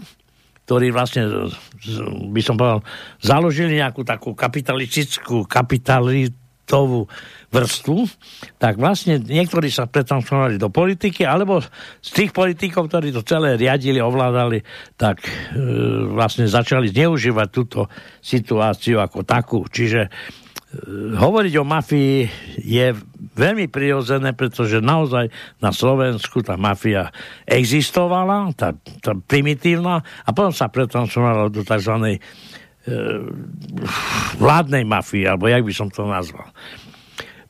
[0.65, 1.53] ktorí vlastne,
[2.33, 2.81] by som povedal,
[3.21, 7.05] založili nejakú takú kapitalistickú, kapitalitovú
[7.55, 8.03] vrstvu,
[8.59, 11.63] tak vlastne niektorí sa pretransformovali do politiky, alebo
[12.03, 14.59] z tých politikov, ktorí to celé riadili, ovládali,
[14.99, 15.31] tak e,
[16.11, 17.87] vlastne začali zneužívať túto
[18.19, 19.63] situáciu ako takú.
[19.71, 20.09] Čiže e,
[21.15, 22.15] hovoriť o mafii
[22.59, 22.91] je
[23.39, 25.31] veľmi prirodzené, pretože naozaj
[25.63, 27.15] na Slovensku tá mafia
[27.47, 32.19] existovala, tá, tá primitívna, a potom sa pretransformovala do tzv.
[32.85, 32.93] E,
[34.37, 36.51] vládnej mafie, alebo jak by som to nazval.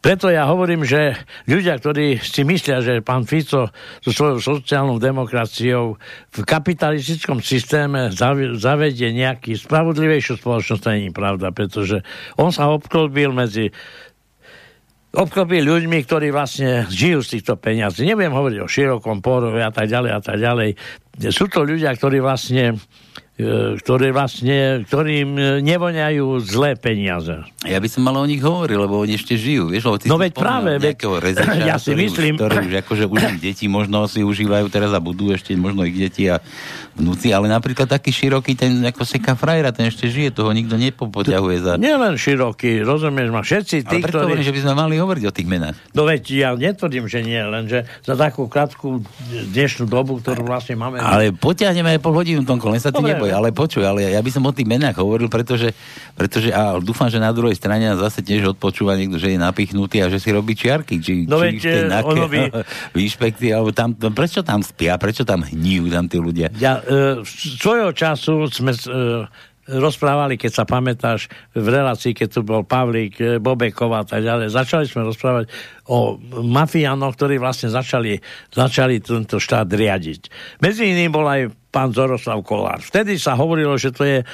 [0.06, 1.18] Preto ja hovorím, že
[1.50, 3.74] ľudia, ktorí si myslia, že pán Fico
[4.06, 5.98] so svojou sociálnou demokraciou
[6.30, 8.14] v kapitalistickom systéme
[8.54, 12.06] zavedie nejaký spravodlivejšiu spoločnosť, to nie je pravda, pretože
[12.38, 13.74] on sa obklobil medzi
[15.10, 18.06] obklopí ľuďmi, ktorí vlastne žijú z týchto peniazí.
[18.06, 20.70] Nebudem hovoriť o širokom pórove a tak ďalej a tak ďalej.
[21.34, 22.78] Sú to ľudia, ktorí vlastne
[23.36, 27.44] ktoré vlastne, ktorým e, nevoňajú zlé peniaze.
[27.68, 29.76] Ja by som mal o nich hovoril, lebo oni ešte žijú.
[29.76, 32.34] Vieš, lebo ty no veď práve, veď, rezača, ja si ktorý myslím...
[32.36, 36.00] Už, ktorý už akože už deti možno si užívajú teraz a budú ešte možno ich
[36.00, 36.40] deti a
[36.96, 41.58] vnúci, ale napríklad taký široký, ten ako seka frajera, ten ešte žije, toho nikto nepopoťahuje
[41.60, 41.72] za...
[41.76, 44.32] Nie len široký, rozumieš ma, všetci tí, ale ktorí...
[44.32, 45.76] Hovorím, že by sme mali hovoriť o tých menách.
[45.92, 51.04] No veď ja netvrdím, že nie, lenže za takú krátku dnešnú dobu, ktorú vlastne máme...
[51.04, 54.30] Ale potiahneme aj pol hodinu, Tonko, len sa ty neboj, ale počuj, ale ja by
[54.30, 55.74] som o tých menách hovoril, pretože,
[56.14, 60.12] pretože a dúfam, že na druhej strane zase tiež odpočúva niekto, že je napichnutý a
[60.14, 62.40] že si robí čiarky, či, no či veď, v tej ono by...
[63.00, 66.54] výšpekty, alebo tam, prečo tam spia, prečo tam hníjú tam tí ľudia?
[66.62, 68.80] Ja, e, svojho času sme e,
[69.66, 71.26] rozprávali, keď sa pamätáš,
[71.58, 74.54] v relácii, keď tu bol Pavlík, e, Bobekov a tak ďalej.
[74.54, 75.50] Začali sme rozprávať
[75.90, 78.22] o mafiánoch, ktorí vlastne začali,
[78.54, 80.22] začali tento štát riadiť.
[80.62, 82.80] Medzi iným bol aj pán Zoroslav Kolár.
[82.80, 84.26] Vtedy sa hovorilo, že to je e,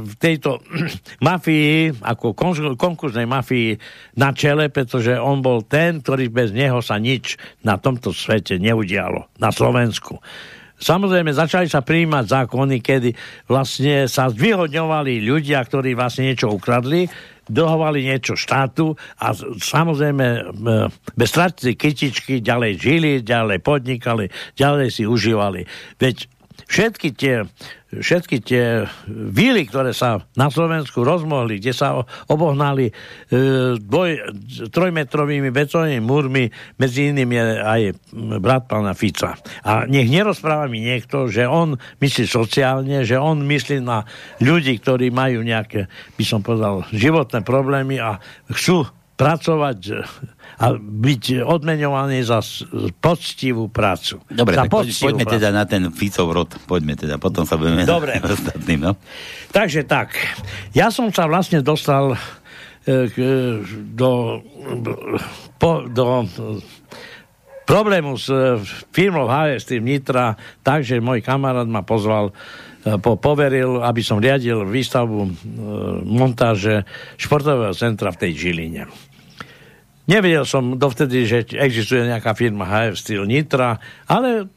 [0.00, 0.64] v tejto
[1.28, 2.32] mafii, ako
[2.80, 3.76] konkurznej mafii
[4.16, 9.28] na čele, pretože on bol ten, ktorý bez neho sa nič na tomto svete neudialo.
[9.36, 10.16] Na Slovensku.
[10.80, 13.12] Samozrejme, začali sa prijímať zákony, kedy
[13.44, 17.04] vlastne sa zvyhodňovali ľudia, ktorí vlastne niečo ukradli,
[17.50, 20.54] dohovali niečo štátu a samozrejme
[21.18, 25.66] bez straty kytičky ďalej žili, ďalej podnikali, ďalej si užívali.
[25.98, 26.39] Veď
[26.70, 27.50] všetky tie
[27.90, 32.92] všetky tie víly, ktoré sa na Slovensku rozmohli, kde sa obohnali e,
[33.82, 34.10] dvoj,
[34.70, 37.82] trojmetrovými betónnymi múrmi, medzi inými je aj
[38.38, 39.34] brat pána Fica.
[39.66, 44.06] A nech nerozpráva mi niekto, že on myslí sociálne, že on myslí na
[44.38, 48.22] ľudí, ktorí majú nejaké, by som povedal, životné problémy a
[48.54, 48.86] chcú
[49.20, 49.80] pracovať
[50.60, 52.40] a byť odmenovaný za
[53.04, 54.24] poctivú prácu.
[54.28, 55.34] Dobre, za tak poďme prácu.
[55.36, 56.50] teda na ten Ficov rod.
[56.64, 58.16] Poďme teda, potom sa budeme Dobre.
[58.24, 58.80] ostatným.
[58.80, 58.92] No?
[59.52, 60.16] Takže tak,
[60.72, 62.16] ja som sa vlastne dostal
[62.84, 63.08] e,
[63.92, 64.40] do,
[65.60, 66.24] po, do
[67.70, 68.58] problému s e,
[68.90, 70.34] firmou HS Nitra,
[70.66, 72.34] takže môj kamarát ma pozval
[72.82, 75.30] e, po, poveril, aby som riadil výstavbu e,
[76.02, 76.82] montáže
[77.14, 79.09] športového centra v tej Žiline.
[80.10, 83.78] Nevedel som dovtedy, že existuje nejaká firma HF Steel Nitra,
[84.10, 84.50] ale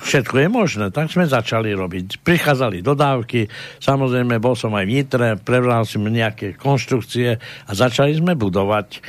[0.00, 0.86] všetko je možné.
[0.88, 2.24] Tak sme začali robiť.
[2.24, 3.52] Prichádzali dodávky,
[3.84, 9.04] samozrejme bol som aj v Nitre, prebral som nejaké konštrukcie a začali sme budovať.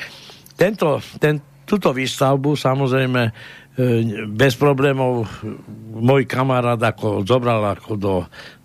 [0.60, 3.32] Tento, ten, túto výstavbu samozrejme e,
[4.28, 5.32] bez problémov
[5.96, 8.16] môj kamarát ako zobral ako do,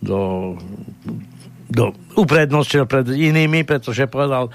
[0.02, 0.20] do,
[1.70, 4.50] do uprednostil pred inými, pretože povedal,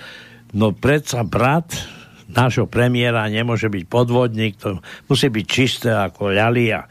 [0.51, 1.98] no predsa brat
[2.29, 6.85] nášho premiéra nemôže byť podvodník, to musí byť čisté ako ľalia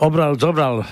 [0.00, 0.84] obral, zobral e,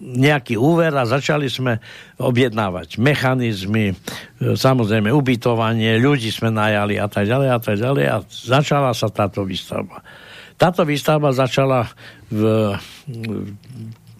[0.00, 1.82] nejaký úver a začali sme
[2.22, 3.94] objednávať mechanizmy, e,
[4.54, 9.42] samozrejme ubytovanie, ľudí sme najali a tak ďalej a tak ďalej a začala sa táto
[9.42, 10.00] výstavba.
[10.58, 11.86] Táto výstavba začala
[12.30, 12.74] v,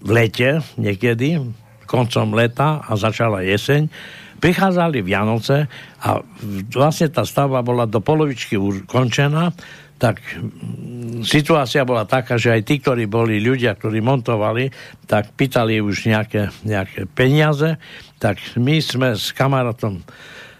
[0.02, 1.42] v lete niekedy,
[1.88, 3.90] koncom leta a začala jeseň.
[4.38, 5.66] Prichádzali Vianoce
[6.02, 6.22] a
[6.70, 9.50] vlastne tá stavba bola do polovičky ukončená
[9.98, 14.70] tak mm, situácia bola taká, že aj tí, ktorí boli ľudia, ktorí montovali,
[15.10, 17.76] tak pýtali už nejaké, nejaké peniaze,
[18.22, 20.00] tak my sme s kamarátom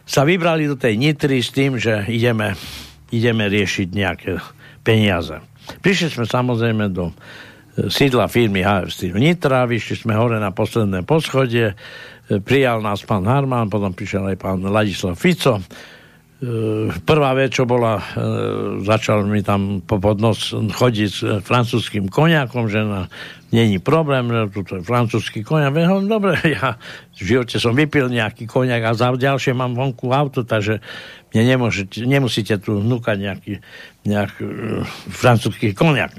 [0.08, 2.58] sa vybrali do tej Nitry s tým, že ideme,
[3.14, 4.42] ideme riešiť nejaké
[4.82, 5.38] peniaze.
[5.84, 7.14] Prišli sme samozrejme do e,
[7.92, 11.76] sídla firmy HF Steel Nitra, vyšli sme hore na posledné poschodie,
[12.44, 15.58] prijal nás pán Harman, potom prišiel aj pán Ladislav Fico,
[16.38, 18.02] E, prvá vec, čo bola, e,
[18.86, 23.10] začal mi tam po podnos chodiť s francúzským koniakom, že na,
[23.50, 25.74] není problém, že tu je francúzsky koniak.
[25.74, 26.78] Hovorím, dobre, ja
[27.18, 30.78] v živote som vypil nejaký koniak a za ďalšie mám vonku auto, takže
[31.34, 33.52] mne nemôžete, nemusíte tu vnúkať nejaký,
[34.06, 36.14] nejaký uh, francúzsky koniak.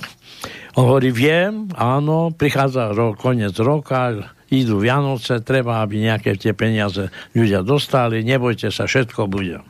[0.75, 7.13] On hovorí, viem, áno, prichádza ro, koniec roka, idú Vianoce, treba, aby nejaké tie peniaze
[7.37, 9.61] ľudia dostali, nebojte sa, všetko bude.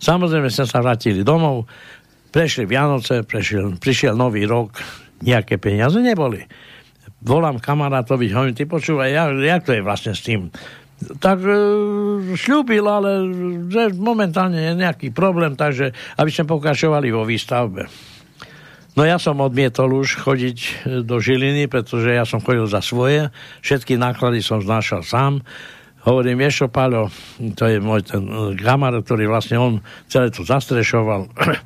[0.00, 1.68] Samozrejme sme sa vrátili domov,
[2.32, 4.76] prešli Vianoce, prešiel, prišiel nový rok,
[5.24, 6.44] nejaké peniaze neboli.
[7.24, 10.52] Volám kamarátovi, hovorím, ty počúvaj, ja, jak to je vlastne s tým?
[10.96, 11.56] Tak e,
[12.36, 13.10] šľúbil, ale
[13.68, 17.88] že momentálne je nejaký problém, takže aby sme pokračovali vo výstavbe.
[18.96, 20.70] No ja som odmietol už chodiť e,
[21.04, 23.28] do Žiliny, pretože ja som chodil za svoje,
[23.60, 25.44] všetky náklady som znášal sám,
[26.06, 26.66] Hovorím, vieš čo,
[27.58, 28.22] to je môj ten
[28.54, 29.72] gamar, eh, ktorý vlastne on
[30.06, 31.26] celé to zastrešoval.
[31.26, 31.58] Eh,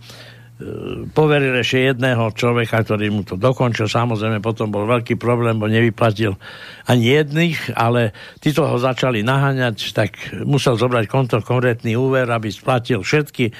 [1.16, 3.84] poveril ešte jedného človeka, ktorý mu to dokončil.
[3.84, 6.40] Samozrejme, potom bol veľký problém, bo nevyplatil
[6.88, 10.16] ani jedných, ale títo ho začali naháňať, tak
[10.48, 13.52] musel zobrať konto konkrétny úver, aby splatil všetky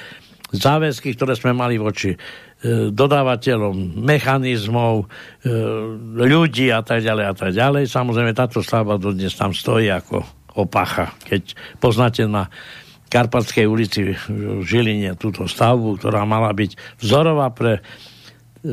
[0.49, 2.17] záväzky, ktoré sme mali voči
[2.93, 5.09] dodávateľom mechanizmov,
[6.13, 7.89] ľudí a tak ďalej a tak ďalej.
[7.89, 10.21] Samozrejme, táto stavba dodnes tam stojí ako
[10.53, 11.09] opacha.
[11.25, 12.53] Keď poznáte na
[13.11, 17.83] Karpatskej ulici v Žiline túto stavbu, ktorá mala byť vzorová pre,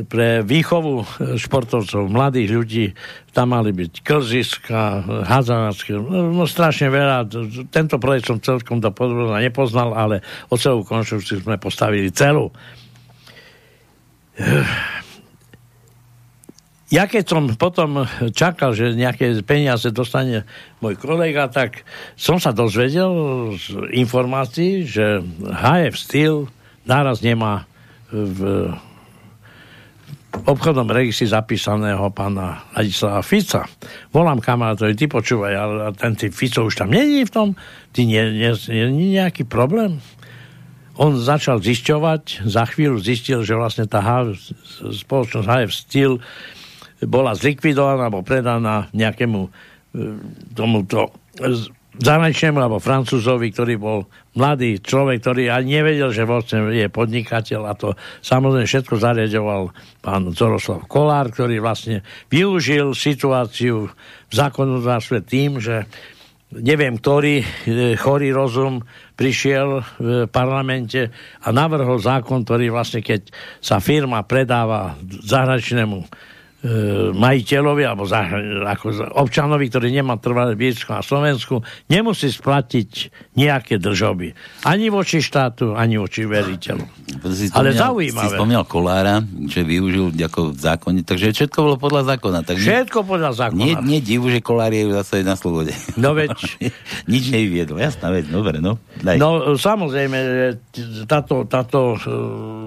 [0.07, 1.03] pre výchovu
[1.35, 2.85] športovcov, mladých ľudí,
[3.35, 7.27] tam mali byť klziska, hádzanacké, no, no strašne veľa.
[7.67, 12.55] Tento projekt som celkom do podrobna nepoznal, ale o celú konštrukciu sme postavili celú
[16.89, 20.47] ja keď som potom čakal, že nejaké peniaze dostane
[20.81, 21.85] môj kolega, tak
[22.17, 23.11] som sa dozvedel
[23.59, 26.35] z informácií, že HF Steel
[26.89, 27.69] náraz nemá
[28.09, 28.73] v
[30.29, 33.65] obchodnom registri zapísaného pána Ladislava Fica.
[34.13, 37.47] Volám kamarátovi, ty počúvaj, ale ten ty Fico už tam není v tom,
[37.93, 40.01] ty nie, nie, nie, nie nejaký problém?
[40.99, 44.35] On začal zisťovať, za chvíľu zistil, že vlastne tá HF,
[45.07, 46.13] spoločnosť HF Steel
[47.07, 49.49] bola zlikvidovaná alebo predaná nejakému e,
[50.51, 51.15] tomuto
[51.99, 53.99] zahraničnému alebo francúzovi, ktorý bol
[54.35, 57.61] mladý človek, ktorý ani nevedel, že vlastne je podnikateľ.
[57.67, 63.91] A to samozrejme všetko zariadoval pán Zoroslav Kolár, ktorý vlastne využil situáciu
[64.27, 65.87] v zákonodárstve tým, že
[66.55, 67.45] neviem, ktorý e,
[67.93, 68.81] chorý rozum
[69.13, 71.13] prišiel v parlamente
[71.45, 73.29] a navrhol zákon, ktorý vlastne keď
[73.61, 76.38] sa firma predáva zahraničnému E,
[77.15, 78.27] majiteľovi alebo za,
[78.67, 84.35] ako občanovi, ktorý nemá trvalé biesko na Slovensku, nemusí splatiť nejaké držoby.
[84.67, 86.83] Ani voči štátu, ani voči veriteľu.
[87.31, 88.27] Si Ale zaujímavé.
[88.27, 92.43] Si spomínal Kolára, že využil ako v zákone, takže všetko bolo podľa zákona.
[92.43, 93.59] Tak všetko podľa zákona.
[93.63, 95.71] Nie, nie divu, že Kolár je zase na slobode.
[95.95, 96.35] No veď...
[97.11, 98.83] Nič nevyviedol, jasná vec, dobre, no.
[98.99, 99.15] Daj.
[99.15, 100.19] No samozrejme,
[101.07, 101.95] táto, táto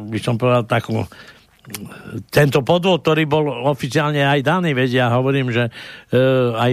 [0.09, 1.05] by som povedal takú
[2.34, 5.72] tento podvod, ktorý bol oficiálne aj daný, vedia, ja hovorím, že e,
[6.58, 6.72] aj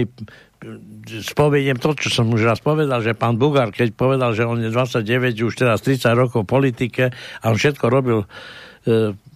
[1.30, 4.68] spovediem to, čo som už raz povedal, že pán Bugár, keď povedal, že on je
[4.68, 8.28] 29, už teraz 30 rokov v politike a on všetko robil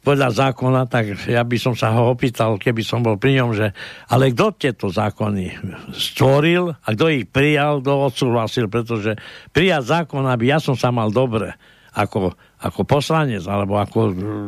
[0.04, 3.72] podľa zákona, tak ja by som sa ho opýtal, keby som bol pri ňom, že
[4.08, 5.56] ale kto tieto zákony
[5.92, 9.16] stvoril a kto ich prijal, kto odsúhlasil, pretože
[9.52, 11.56] prijať zákon, aby ja som sa mal dobre
[11.92, 14.00] ako, ako poslanec alebo ako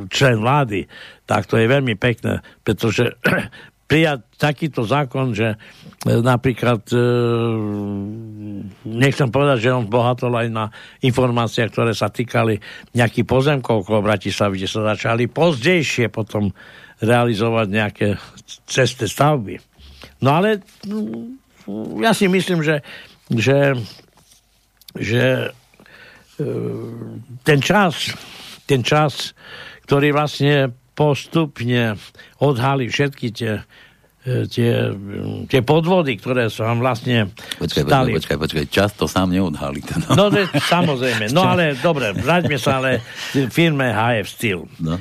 [0.09, 0.89] člen vlády,
[1.29, 3.12] tak to je veľmi pekné, pretože
[3.91, 5.57] prijať takýto zákon, že e,
[6.19, 6.99] napríklad e,
[8.89, 10.67] nechcem povedať, že on bohatol aj na
[11.07, 12.59] informácie, ktoré sa týkali
[12.97, 16.51] nejakých pozemkov okolo Bratislavy, kde sa začali pozdejšie potom
[16.99, 18.07] realizovať nejaké
[18.67, 19.61] cesty stavby.
[20.25, 20.64] No ale
[22.03, 22.83] ja si myslím, že,
[23.31, 23.79] že,
[24.99, 25.66] že e,
[27.43, 28.12] ten čas,
[28.68, 29.32] ten čas,
[29.89, 31.97] ktorý vlastne postupne
[32.41, 33.61] odhalí všetky tie
[34.24, 34.91] e, tie,
[35.47, 37.30] tie podvody, ktoré sa vám vlastne
[37.61, 38.11] počkaj, stali.
[38.16, 39.84] Počkaj, počkaj, často sám neodhalí.
[40.09, 41.30] No, no to, samozrejme.
[41.37, 43.05] No ale dobre, vráťme sa ale
[43.53, 44.64] firme HF Steel.
[44.80, 44.97] No.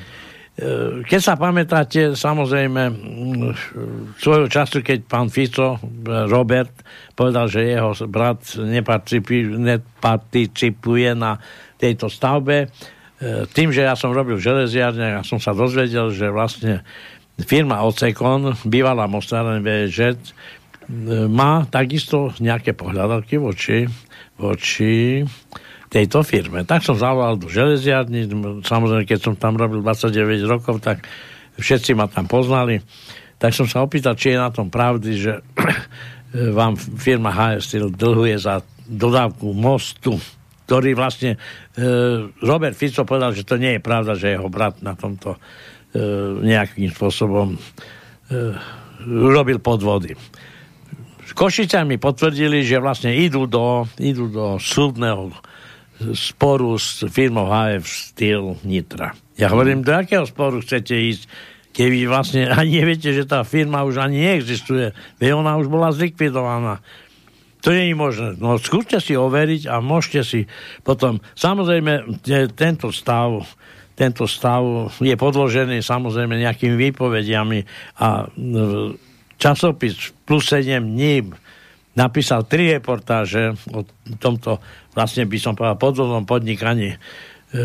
[0.55, 2.91] E, keď sa pamätáte, samozrejme,
[4.19, 6.71] svojho času, keď pán Fico, Robert,
[7.13, 11.37] povedal, že jeho brat neparticipuje na
[11.75, 12.71] tejto stavbe,
[13.15, 16.83] E, tým, že ja som robil železiarne, ja som sa dozvedel, že vlastne
[17.39, 20.15] firma Ocekon, bývalá Mostáren VŽ, e,
[21.31, 23.87] má takisto nejaké pohľadavky voči,
[24.35, 25.23] voči
[25.89, 26.65] tejto firme.
[26.65, 28.27] Tak som zavolal do železiarny,
[28.65, 31.05] samozrejme, keď som tam robil 29 rokov, tak
[31.57, 32.81] všetci ma tam poznali.
[33.37, 35.33] Tak som sa opýtal, či je na tom pravdy, že
[36.57, 40.17] vám firma HS Steel dlhuje za dodávku mostu
[40.65, 41.85] ktorý vlastne e,
[42.41, 45.39] Robert Fico povedal, že to nie je pravda, že jeho brat na tomto e,
[46.41, 47.57] nejakým spôsobom e,
[49.05, 50.17] robil podvody.
[51.37, 55.29] Košice mi potvrdili, že vlastne idú do, idú do súdneho
[56.13, 59.15] sporu s firmou HF Steel Nitra.
[59.35, 61.23] Ja hovorím, do akého sporu chcete ísť,
[61.75, 64.95] keď vy vlastne ani neviete, že tá firma už ani neexistuje.
[65.19, 66.83] Veď ona už bola zlikvidovaná.
[67.65, 68.29] To nie je možné.
[68.37, 70.39] No skúste si overiť a môžete si
[70.85, 71.17] potom...
[71.33, 72.21] Samozrejme,
[72.53, 73.41] tento stav
[73.95, 77.59] tento stav je podložený samozrejme nejakými výpovediami
[78.03, 78.27] a
[79.39, 81.31] časopis plus 7 dní
[81.95, 83.87] napísal tri reportáže o
[84.19, 84.59] tomto
[84.95, 86.97] vlastne by som povedal podvodnom podnikaní e,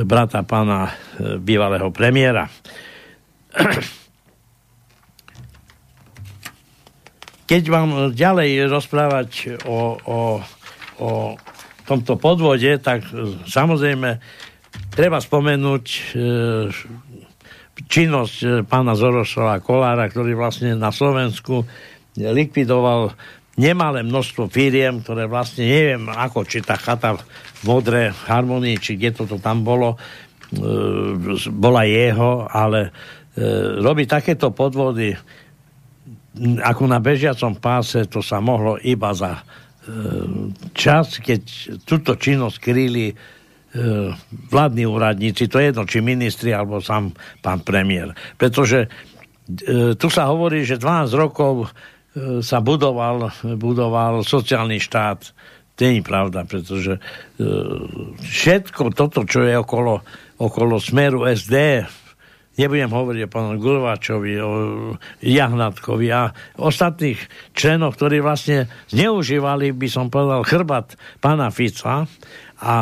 [0.03, 2.51] brata pána e, bývalého premiéra.
[7.51, 10.39] Keď vám ďalej rozprávať o, o,
[11.03, 11.35] o
[11.87, 14.23] tomto podvode, tak e, samozrejme
[14.95, 15.87] treba spomenúť
[17.81, 21.67] činnosť pána Zorošova Kolára, ktorý vlastne na Slovensku
[22.15, 23.15] likvidoval
[23.61, 27.23] nemalé množstvo firiem, ktoré vlastne neviem ako, či tá chata v
[27.69, 30.01] modré harmonii, či kde toto tam bolo,
[30.57, 30.59] e,
[31.53, 32.91] bola jeho, ale e,
[33.85, 35.13] robí takéto podvody
[36.41, 39.43] ako na bežiacom páse to sa mohlo iba za e,
[40.71, 41.43] čas, keď
[41.83, 43.15] túto činnosť kryli e,
[44.47, 47.11] vládni úradníci, to je jedno, či ministri, alebo sám
[47.43, 48.15] pán premiér.
[48.39, 48.89] Pretože e,
[49.99, 51.75] tu sa hovorí, že 12 rokov
[52.43, 55.31] sa budoval, budoval sociálny štát.
[55.79, 56.99] To nie je pravda, pretože
[58.21, 60.03] všetko toto, čo je okolo,
[60.37, 61.87] okolo smeru SD,
[62.61, 64.51] nebudem hovoriť o pánu Gulváčovi, o
[65.25, 67.17] Jahnatkovi a ostatných
[67.57, 72.05] členoch, ktorí vlastne zneužívali, by som povedal, chrbat pána Fica
[72.61, 72.75] a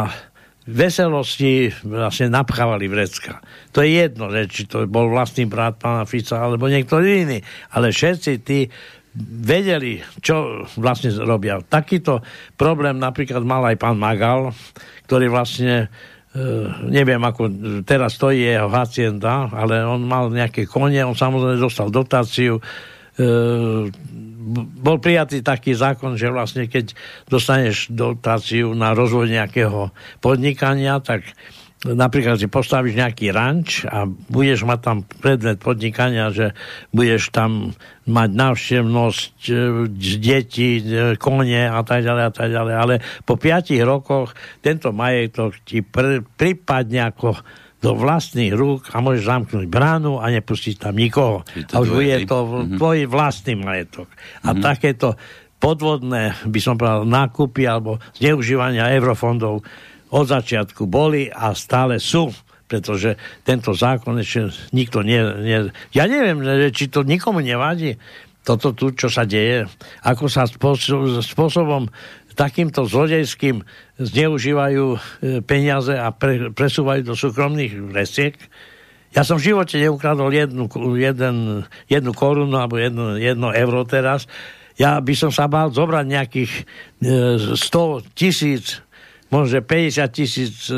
[0.69, 3.41] veselosti vlastne napchávali vrecka.
[3.73, 7.39] To je jedno, že či to bol vlastný brat pána Fica alebo niektorý iný.
[7.71, 8.69] Ale všetci tí
[9.19, 11.59] vedeli, čo vlastne robia.
[11.59, 12.23] Takýto
[12.55, 14.55] problém napríklad mal aj pán Magal,
[15.07, 15.91] ktorý vlastne
[16.29, 17.49] Uh, neviem, ako
[17.89, 23.83] teraz stojí jeho hacienda, ale on mal nejaké kone, on samozrejme dostal dotáciu, uh,
[24.77, 26.93] bol prijatý taký zákon, že vlastne keď
[27.33, 29.89] dostaneš dotáciu na rozvoj nejakého
[30.21, 31.25] podnikania, tak
[31.87, 36.59] napríklad si postavíš nejaký ranč a budeš mať tam predmet podnikania, že
[36.91, 39.55] budeš tam mať návštevnosť e,
[40.19, 42.75] detí, e, kone a tak ďalej a tak ďalej.
[42.75, 47.39] Ale po piatich rokoch tento majetok ti pr- pripadne ako
[47.79, 51.47] do vlastných rúk a môžeš zamknúť bránu a nepustiť tam nikoho.
[51.47, 52.75] A už bude to mm-hmm.
[52.75, 54.11] tvoj vlastný majetok.
[54.43, 54.63] A mm-hmm.
[54.67, 55.15] takéto
[55.63, 59.63] podvodné, by som povedal, nákupy alebo zneužívania eurofondov
[60.11, 62.33] od začiatku boli a stále sú
[62.69, 63.17] pretože
[63.49, 65.73] tento zákon ešte nikto nie, nie...
[65.97, 67.97] Ja neviem, či to nikomu nevadí,
[68.45, 69.65] toto tu, čo sa deje,
[70.05, 71.89] ako sa spôsob, spôsobom
[72.39, 73.67] takýmto zlodejským
[73.99, 74.99] zneužívajú e,
[75.43, 78.39] peniaze a pre, presúvajú do súkromných vresiek.
[79.11, 84.31] Ja som v živote neukradol jednu, jeden, jednu korunu alebo jedno, jedno euro teraz.
[84.79, 86.63] Ja by som sa bál zobrať nejakých e,
[87.59, 88.87] 100 tisíc
[89.29, 90.77] možno 50 tisíc e,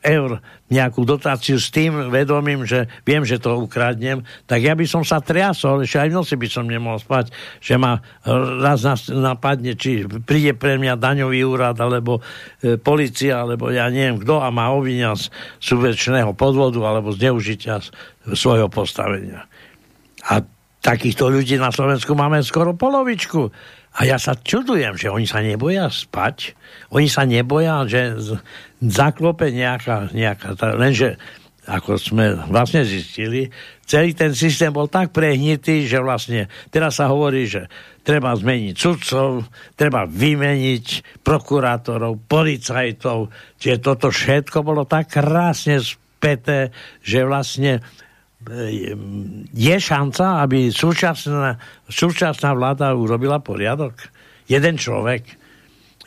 [0.00, 0.40] eur
[0.72, 5.20] nejakú dotáciu s tým vedomím, že viem, že to ukradnem, tak ja by som sa
[5.20, 7.28] triasol, ešte aj v noci by som nemohol spať,
[7.60, 8.00] že ma
[8.64, 8.80] raz
[9.12, 12.24] napadne, či príde pre mňa daňový úrad, alebo
[12.64, 15.28] e, policia, alebo ja neviem kto a ma obvinia z
[15.60, 17.84] súvečného podvodu alebo zneužitia
[18.32, 19.44] svojho postavenia.
[20.32, 20.40] A
[20.82, 23.52] takýchto ľudí na Slovensku máme skoro polovičku.
[23.92, 26.56] A ja sa čudujem, že oni sa neboja spať,
[26.96, 28.16] oni sa neboja, že
[28.80, 31.20] zaklope nejaká, nejaká lenže
[31.62, 33.46] ako sme vlastne zistili,
[33.86, 37.70] celý ten systém bol tak prehnitý, že vlastne teraz sa hovorí, že
[38.02, 39.46] treba zmeniť sudcov,
[39.78, 43.30] treba vymeniť prokurátorov, policajtov,
[43.62, 47.78] že toto všetko bolo tak krásne späté, že vlastne
[49.52, 53.94] je šanca, aby súčasná, súčasná vláda urobila poriadok?
[54.50, 55.38] Jeden človek.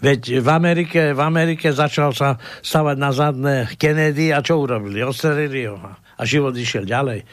[0.04, 5.00] Veď v Amerike, v Amerike začal sa stavať na zadné Kennedy a čo urobili?
[5.00, 5.80] Ostrelili ho
[6.16, 7.24] a život išiel ďalej.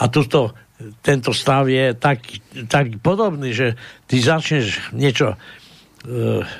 [0.00, 0.54] A tuto,
[1.04, 2.22] tento stav je tak,
[2.66, 3.78] tak podobný, že
[4.10, 5.36] ty začneš niečo e,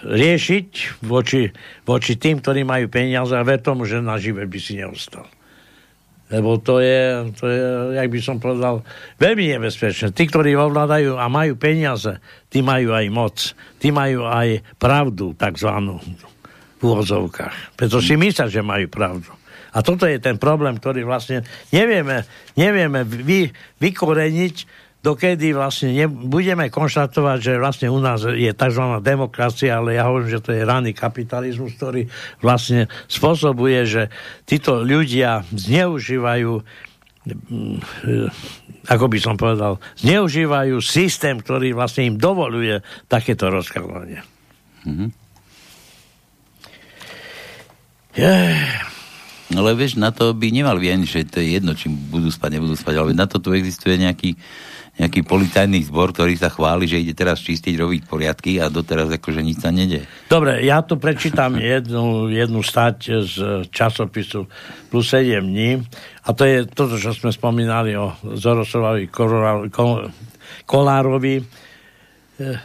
[0.07, 1.51] riešiť voči,
[1.82, 5.26] voči tým, ktorí majú peniaze a ver tomu, že na živé by si neostal.
[6.31, 7.61] Lebo to je, to je,
[7.99, 8.87] jak by som povedal,
[9.18, 10.14] veľmi nebezpečné.
[10.14, 13.37] Tí, ktorí ovládajú a majú peniaze, tí majú aj moc.
[13.83, 15.99] Tí majú aj pravdu, takzvanú,
[16.78, 17.74] v úvozovkách.
[17.74, 19.31] Preto si myslia, že majú pravdu.
[19.70, 22.26] A toto je ten problém, ktorý vlastne nevieme,
[22.59, 24.57] nevieme vy, vykoreniť
[25.01, 28.84] dokedy vlastne ne, budeme konštatovať, že vlastne u nás je tzv.
[29.01, 32.05] demokracia, ale ja hovorím, že to je raný kapitalizmus, ktorý
[32.44, 34.03] vlastne spôsobuje, že
[34.44, 36.53] títo ľudia zneužívajú
[37.32, 37.78] mm,
[38.88, 44.24] ako by som povedal, zneužívajú systém, ktorý vlastne im dovoluje takéto rozkladanie.
[44.88, 45.09] Mm-hmm.
[48.16, 48.99] Yeah.
[49.51, 52.78] Ale vieš, na to by nemal vieť, že to je jedno, či budú spať, nebudú
[52.78, 54.38] spať, ale na to tu existuje nejaký
[55.01, 59.40] nejaký policajný zbor, ktorý sa chváli, že ide teraz čistiť, robiť poriadky a doteraz akože
[59.40, 60.05] nič sa nede.
[60.28, 63.34] Dobre, ja tu prečítam jednu, jednu stať z
[63.72, 64.44] časopisu
[64.92, 65.80] plus 7 dní
[66.26, 69.09] a to je toto, čo sme spomínali o Zorosovovi
[70.68, 71.34] Kolárovi.
[71.40, 71.42] E,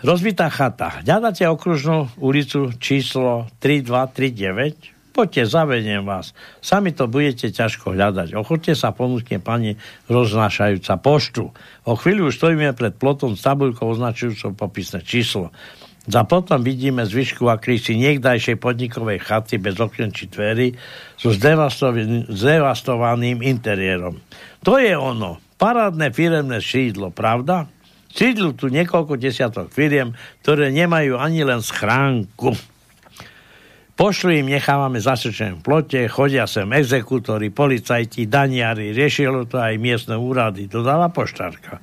[0.03, 1.07] rozbitá chata.
[1.07, 6.35] Hľadáte okružnú ulicu číslo 3239 Poďte, zavediem vás.
[6.59, 8.35] Sami to budete ťažko hľadať.
[8.35, 9.79] Ochote sa ponúkne pani
[10.11, 11.55] roznášajúca poštu.
[11.87, 15.55] O chvíľu stojíme pred plotom s tabuľkou označujúcou popisné číslo.
[16.03, 20.75] Za potom vidíme zvyšku akrísi niekdajšej podnikovej chaty bez okien či dverí
[21.15, 24.19] so zdevastovaným interiérom.
[24.67, 25.39] To je ono.
[25.55, 27.71] Parádne firemné sídlo, pravda?
[28.11, 30.11] Sídlu tu niekoľko desiatok firiem,
[30.43, 32.74] ktoré nemajú ani len schránku.
[33.95, 40.19] Pošlu im nechávame zasečené v plote, chodia sem exekútori, policajti, daniari, riešilo to aj miestne
[40.19, 41.79] úrady, dodáva poštárka.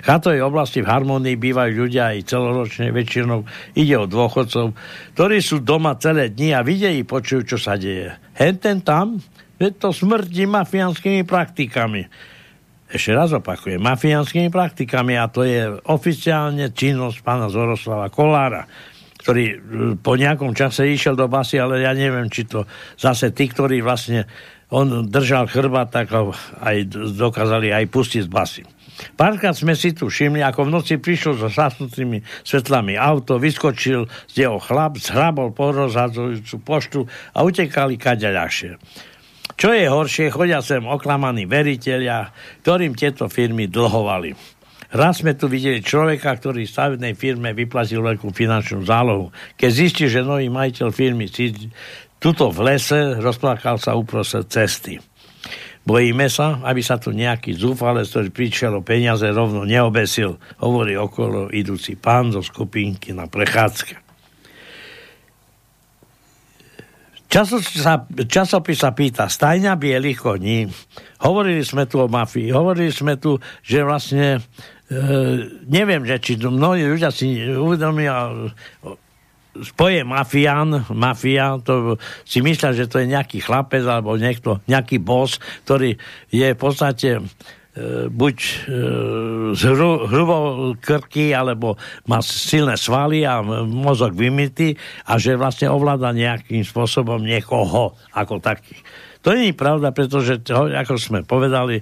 [0.00, 3.44] chatovej oblasti v harmonii bývajú ľudia aj celoročne, väčšinou
[3.76, 4.72] ide o dôchodcov,
[5.12, 8.16] ktorí sú doma celé dni a vidia i počujú, čo sa deje.
[8.40, 9.20] Henten tam,
[9.60, 12.08] je to smrti mafiánskymi praktikami.
[12.88, 18.64] Ešte raz opakujem, mafiánskymi praktikami a to je oficiálne činnosť pána Zoroslava Kolára
[19.22, 19.56] ktorý e,
[20.02, 22.66] po nejakom čase išiel do basy, ale ja neviem, či to
[22.98, 24.26] zase tí, ktorí vlastne
[24.72, 28.62] on držal chrba, tak ho aj dokázali aj pustiť z basy.
[29.16, 34.34] Párkrát sme si tu všimli, ako v noci prišiel so zasnutými svetlami auto, vyskočil z
[34.46, 37.00] jeho chlap, zhrabol porozhadzujúcu poštu
[37.32, 38.76] a utekali kade ľahšie.
[39.56, 42.32] Čo je horšie, chodia sem oklamaní veriteľia,
[42.64, 44.61] ktorým tieto firmy dlhovali.
[44.92, 49.32] Raz sme tu videli človeka, ktorý v stavebnej firme vyplatil veľkú finančnú zálohu.
[49.56, 51.72] Keď zistí, že nový majiteľ firmy si
[52.20, 55.00] tuto v lese rozplakal sa uprostred cesty.
[55.82, 61.96] Bojíme sa, aby sa tu nejaký zúfalec, ktorý prišiel peniaze, rovno neobesil, hovorí okolo idúci
[61.96, 64.11] pán zo skupinky na prechádzke.
[67.32, 70.68] Časopis sa, časopis sa pýta, stajňa bielých koní.
[71.24, 74.44] Hovorili sme tu o mafii, hovorili sme tu, že vlastne
[74.92, 74.98] E,
[75.72, 78.28] neviem, že či mnohí ľudia si uvedomia
[79.64, 81.96] spoje mafián, mafia, to
[82.28, 85.96] si myslia, že to je nejaký chlapec alebo niekto, nejaký boss, ktorý
[86.28, 87.24] je v podstate
[88.12, 88.52] buď e,
[89.56, 94.76] hru, hrubou krky, alebo má silné svaly a mozog vymytý
[95.08, 98.76] a že vlastne ovláda nejakým spôsobom niekoho ako taký.
[99.24, 101.80] To nie je pravda, pretože, ako sme povedali,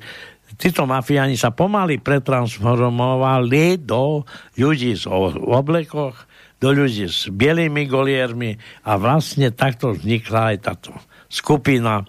[0.55, 4.23] títo mafiáni sa pomaly pretransformovali do
[4.61, 6.29] ľudí z oblekoch,
[6.61, 8.55] do ľudí s bielými goliermi
[8.87, 10.93] a vlastne takto vznikla aj táto
[11.27, 12.05] skupina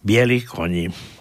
[0.00, 1.17] bielých koní.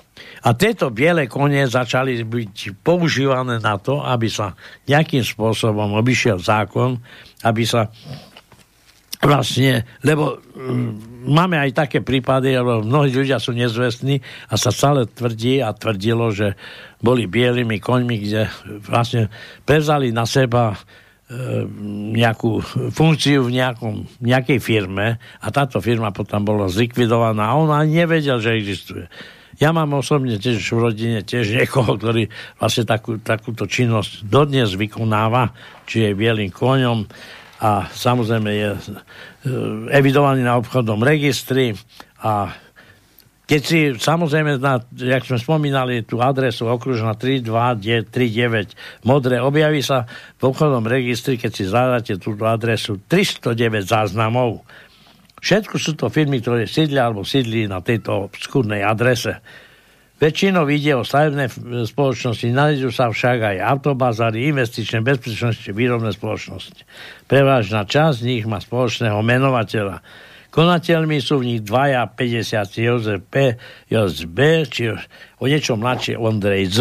[0.48, 4.56] A tieto biele kone začali byť používané na to, aby sa
[4.88, 7.04] nejakým spôsobom obišiel zákon,
[7.44, 7.92] aby sa
[9.20, 10.96] vlastne, lebo um,
[11.28, 16.32] máme aj také prípady, lebo mnohí ľudia sú nezvestní a sa stále tvrdí a tvrdilo,
[16.32, 16.56] že
[17.04, 18.48] boli bielými koňmi, kde
[18.88, 19.28] vlastne
[19.68, 20.78] prevzali na seba e,
[22.16, 28.02] nejakú funkciu v nejakom, nejakej firme a táto firma potom bola zlikvidovaná a on ani
[28.02, 29.06] nevedel, že existuje.
[29.58, 32.30] Ja mám osobne tiež v rodine tiež niekoho, ktorý
[32.62, 35.50] vlastne takú, takúto činnosť dodnes vykonáva,
[35.90, 37.10] či je bielým koňom
[37.58, 38.80] a samozrejme je e,
[39.98, 41.74] evidovaný na obchodnom registri
[42.22, 42.54] a
[43.48, 50.04] keď si samozrejme, na, jak sme spomínali, tú adresu okružná 3239 modré, objaví sa
[50.36, 54.68] v obchodnom registri, keď si zadáte túto adresu 309 záznamov
[55.38, 59.38] Všetko sú to firmy, ktoré sídlia alebo sídli na tejto obskúrnej adrese.
[60.18, 61.46] Väčšinou ide o stavebné
[61.86, 66.82] spoločnosti, nájdú sa však aj autobazary, investičné, bezpečnosti, výrobné spoločnosti.
[67.30, 70.02] Prevážna časť z nich má spoločného menovateľa.
[70.50, 73.62] Konateľmi sú v nich dvaja 50 Jozef P.
[73.94, 74.66] Jozef B.
[74.66, 74.90] či
[75.38, 76.78] o niečo mladšie Ondrej Z.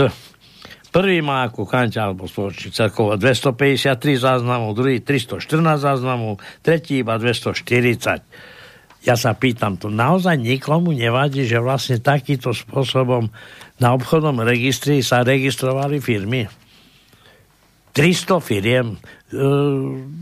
[0.96, 5.44] Prvý má ako kanťa alebo spoločný celkovo 253 záznamov, druhý 314
[5.76, 8.24] záznamov, tretí iba 240.
[9.04, 13.28] Ja sa pýtam, to naozaj nikomu nevadí, že vlastne takýmto spôsobom
[13.76, 16.48] na obchodnom registri sa registrovali firmy?
[17.92, 18.96] 300 firiem.
[18.96, 18.98] E,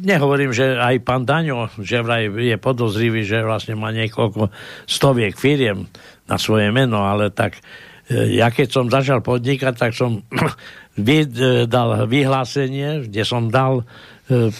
[0.02, 4.50] nehovorím, že aj pán Daňo, že vraj je podozrivý, že vlastne má niekoľko
[4.90, 5.86] stoviek firiem
[6.26, 7.62] na svoje meno, ale tak
[8.10, 10.20] ja keď som začal podnikať, tak som
[10.96, 11.24] e,
[11.64, 13.88] dal vyhlásenie, kde som dal
[14.28, 14.52] e,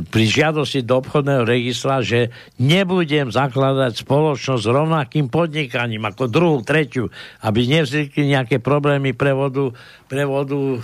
[0.00, 7.12] pri žiadosti do obchodného registra, že nebudem zakladať spoločnosť s rovnakým podnikaním ako druhú, tretiu,
[7.44, 9.76] aby nevznikli nejaké problémy prevodu,
[10.08, 10.80] prevodu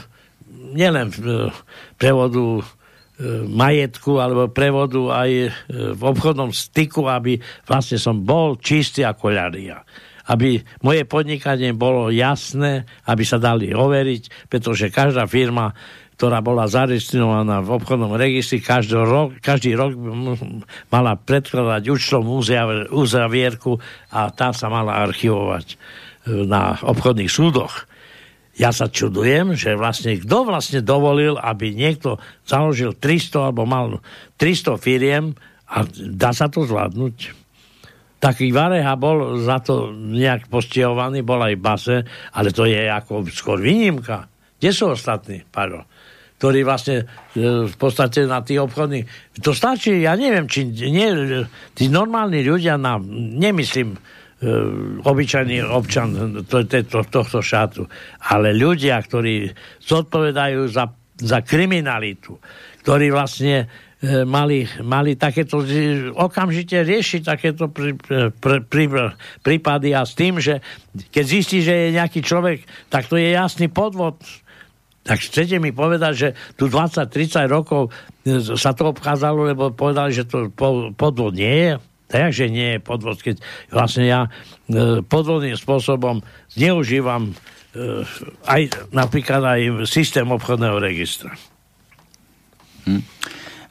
[0.77, 1.09] nielen
[1.97, 2.61] prevodu
[3.47, 5.31] majetku alebo prevodu aj
[5.95, 9.85] v obchodnom styku, aby vlastne som bol čistý ako ľadia
[10.31, 15.75] aby moje podnikanie bolo jasné, aby sa dali overiť, pretože každá firma,
[16.15, 19.97] ktorá bola zaregistrovaná v obchodnom registri, každý rok, každý rok
[20.93, 22.39] mala predkladať účtovnú
[22.95, 23.73] uzavierku
[24.15, 25.77] a tá sa mala archivovať e,
[26.47, 27.91] na obchodných súdoch.
[28.55, 34.05] Ja sa čudujem, že vlastne kto vlastne dovolil, aby niekto založil 300 alebo mal
[34.37, 35.33] 300 firiem
[35.73, 37.42] a dá sa to zvládnuť?
[38.23, 41.97] Taký Vareha bol za to nejak postihovaný, bol aj base,
[42.39, 44.31] ale to je ako skôr výnimka.
[44.63, 45.91] Kde sú ostatní, Paľo?
[46.43, 47.07] ktorí vlastne
[47.39, 49.39] e, v podstate na tých obchodných...
[49.47, 51.07] To stačí, ja neviem, či nie,
[51.71, 52.99] tí normálni ľudia na,
[53.39, 53.99] nemyslím, e,
[55.07, 57.87] obyčajný občan to, to, tohto šátu,
[58.27, 59.55] ale ľudia, ktorí
[59.87, 62.35] zodpovedajú za, za kriminalitu,
[62.83, 63.71] ktorí vlastne
[64.03, 65.63] mali, mali takéto
[66.19, 67.95] okamžite riešiť takéto prí,
[68.35, 68.85] prí, prí,
[69.47, 70.59] prípady a s tým, že
[71.15, 74.19] keď zistí, že je nejaký človek, tak to je jasný podvod.
[75.07, 76.29] Tak chcete mi povedať, že
[76.59, 77.95] tu 20-30 rokov
[78.27, 80.51] e, sa to obchádzalo, lebo povedali, že to
[80.95, 81.73] podvod nie je?
[82.11, 83.39] Takže nie je podvod, keď
[83.71, 87.35] vlastne ja e, podvodným spôsobom zneužívam
[88.45, 91.33] aj napríklad aj systém obchodného registra.
[92.85, 93.01] Hm.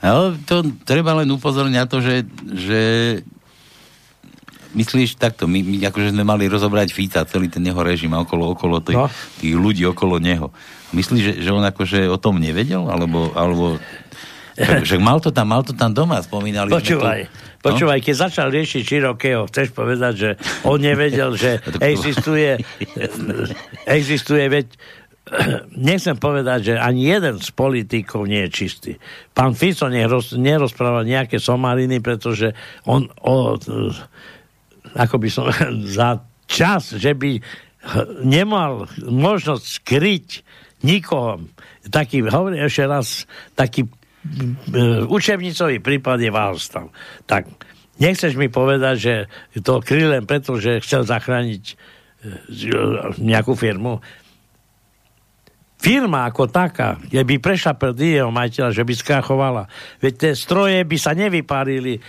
[0.02, 2.82] Ale to treba len upozorniť na to, že, že
[4.74, 8.58] myslíš takto, my, my akože sme mali rozobrať Fica, celý ten jeho režim a okolo,
[8.58, 9.08] okolo tých, no.
[9.38, 10.50] tých ľudí okolo neho.
[10.92, 12.90] Myslíš, že, že on akože o tom nevedel?
[12.90, 13.78] Alebo, alebo
[14.60, 17.20] že mal to tam, mal to tam doma, spomínali Počúvaj,
[17.64, 18.06] to, počúvaj, no?
[18.06, 20.30] keď začal riešiť Širokého, chceš povedať, že
[20.68, 22.60] on nevedel, že existuje,
[24.00, 24.68] existuje, veď
[25.90, 28.92] nechcem povedať, že ani jeden z politikov nie je čistý.
[29.32, 32.52] Pán Fico neroz, nerozpráva nejaké somariny, pretože
[32.84, 33.56] on o,
[34.96, 35.48] ako by som
[35.98, 37.40] za čas, že by
[38.22, 40.28] nemal možnosť skryť
[40.86, 41.42] nikoho.
[41.90, 43.26] Taký, hovorím ešte raz,
[43.58, 43.90] taký
[45.10, 46.94] učebnicový prípad je Váhostav.
[47.26, 47.50] Tak
[47.98, 49.14] nechceš mi povedať, že
[49.66, 51.78] to kryl len preto, že chcel zachrániť uh,
[53.18, 53.98] nejakú firmu
[55.82, 59.64] firma ako taká, kde by prešla pred jeho majiteľa, že by skrachovala.
[59.98, 62.02] Veď tie stroje by sa nevyparili, e,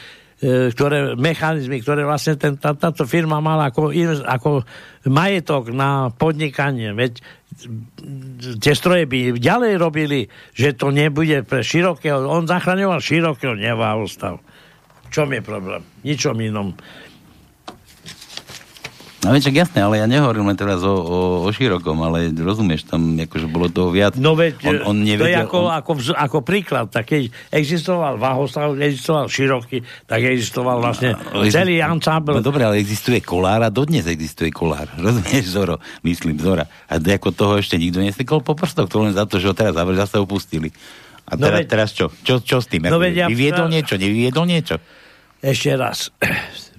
[0.77, 3.89] ktoré, mechanizmy, ktoré vlastne ten, tá, táto firma mala ako,
[4.29, 4.69] ako
[5.09, 6.93] majetok na podnikanie.
[6.93, 7.25] Veď
[8.61, 10.21] tie stroje by ďalej robili,
[10.53, 12.29] že to nebude pre širokého.
[12.29, 14.45] On zachraňoval širokého neva ostav.
[15.09, 15.81] Čom je problém?
[16.05, 16.77] Ničom inom.
[19.23, 23.15] No veď, jasné, ale ja nehovorím len teraz o, o, o širokom, ale rozumieš, tam
[23.15, 24.19] akože bolo toho viac.
[24.19, 25.71] No veď, on, on nevedel, to je ako, on...
[25.79, 32.35] ako, ako príklad, tak keď existoval Vahoslav, existoval široký, tak existoval vlastne no, celý ansábel.
[32.35, 34.91] No dobre, ale existuje kolár a dodnes existuje kolár.
[35.07, 35.79] Rozumieš, Zoro?
[36.03, 36.67] Myslím, Zora.
[36.91, 39.79] A ako toho ešte nikto nesekol po prstoch, to len za to, že ho teraz
[39.79, 40.75] zavreli, sa opustili.
[41.31, 42.11] A no teraz, veď, teraz čo?
[42.27, 42.43] čo?
[42.43, 42.91] Čo s tým?
[42.91, 43.95] No veď ja, vyviedol niečo?
[43.95, 44.83] Nevyviedol niečo?
[45.39, 46.11] Ešte raz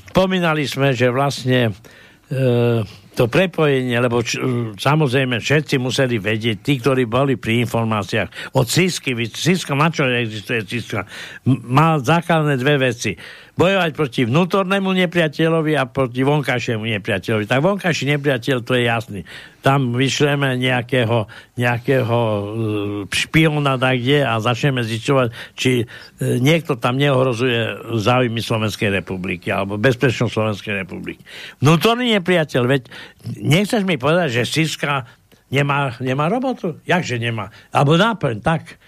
[0.00, 1.72] spomínali sme, že vlastne e,
[3.12, 4.40] to prepojenie, lebo č,
[4.80, 10.64] samozrejme všetci museli vedieť, tí, ktorí boli pri informáciách od Cisky, Ciska, na čo existuje
[10.64, 11.04] Ciska,
[11.44, 13.12] mal základné dve veci
[13.52, 17.44] bojovať proti vnútornému nepriateľovi a proti vonkajšiemu nepriateľovi.
[17.44, 19.20] Tak vonkajší nepriateľ, to je jasný.
[19.60, 21.28] Tam vyšleme nejakého,
[21.60, 22.42] nejakého e,
[23.12, 25.86] špiona kde a začneme zičovať, či e,
[26.40, 31.20] niekto tam neohrozuje záujmy Slovenskej republiky alebo bezpečnosť Slovenskej republiky.
[31.60, 32.82] Vnútorný nepriateľ, veď
[33.36, 35.04] nechceš mi povedať, že Siska
[35.52, 36.80] nemá, nemá robotu?
[36.88, 37.52] Jakže nemá?
[37.68, 38.80] Alebo náplň, tak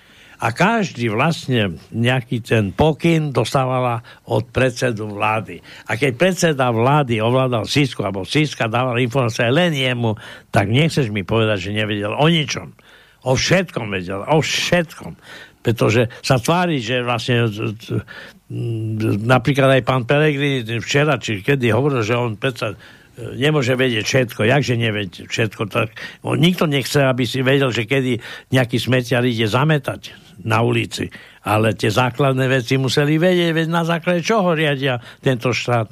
[0.42, 5.62] a každý vlastne nejaký ten pokyn dostávala od predsedu vlády.
[5.86, 10.18] A keď predseda vlády ovládal Sisko, alebo Siska dával informácie len jemu,
[10.50, 12.74] tak nechceš mi povedať, že nevedel o ničom.
[13.24, 15.16] O všetkom vedel, o všetkom.
[15.64, 17.48] Pretože sa tvári, že vlastne
[19.24, 22.76] napríklad aj pán Pelegrini včera, či kedy hovoril, že on predsa
[23.18, 24.46] nemôže vedieť všetko.
[24.46, 25.62] Jakže nevedieť všetko?
[25.70, 25.88] Tak,
[26.26, 28.18] on nikto nechce, aby si vedel, že kedy
[28.50, 31.10] nejaký smetiar ide zametať na ulici.
[31.46, 35.88] Ale tie základné veci museli vedieť, veď na základe čoho riadia tento štát.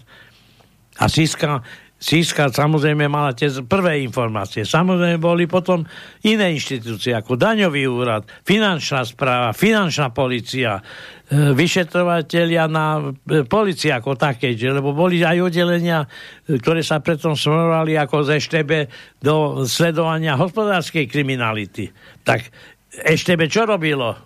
[1.01, 1.64] A Siska,
[2.03, 4.66] Siska samozrejme mala tie prvé informácie.
[4.66, 5.86] Samozrejme boli potom
[6.26, 14.18] iné inštitúcie, ako daňový úrad, finančná správa, finančná policia, e, vyšetrovateľia na e, policii ako
[14.18, 18.90] také, lebo boli aj oddelenia, e, ktoré sa preto smerovali ako ze štebe
[19.22, 21.86] do sledovania hospodárskej kriminality.
[22.26, 22.50] Tak
[22.98, 24.18] ešte by čo robilo?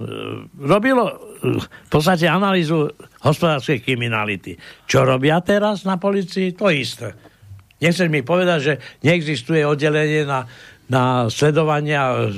[0.65, 2.89] Robilo v podstate analýzu
[3.21, 4.57] hospodárskej kriminality.
[4.89, 6.57] Čo robia teraz na policii?
[6.57, 7.36] To isté.
[7.77, 8.75] Nechceš mi povedať, že
[9.05, 10.49] neexistuje oddelenie na,
[10.89, 12.31] na sledovanie a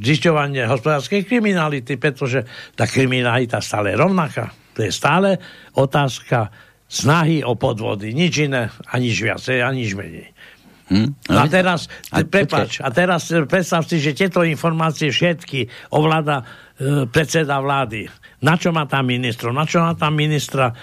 [0.00, 4.48] zisťovanie hospodárskej kriminality, pretože tá kriminalita stále rovnaká.
[4.78, 5.36] To je stále
[5.76, 6.48] otázka
[6.88, 8.16] snahy o podvody.
[8.16, 10.32] Nič iné, ani nič viacej, nič menej.
[10.88, 11.08] Hm?
[11.28, 17.04] A teraz, a, prepáč, a teraz eh, predstav si, že tieto informácie všetky ovláda e,
[17.04, 18.08] predseda vlády.
[18.40, 19.52] Na čo má tam ministro?
[19.52, 20.74] Na čo má tam ministra e,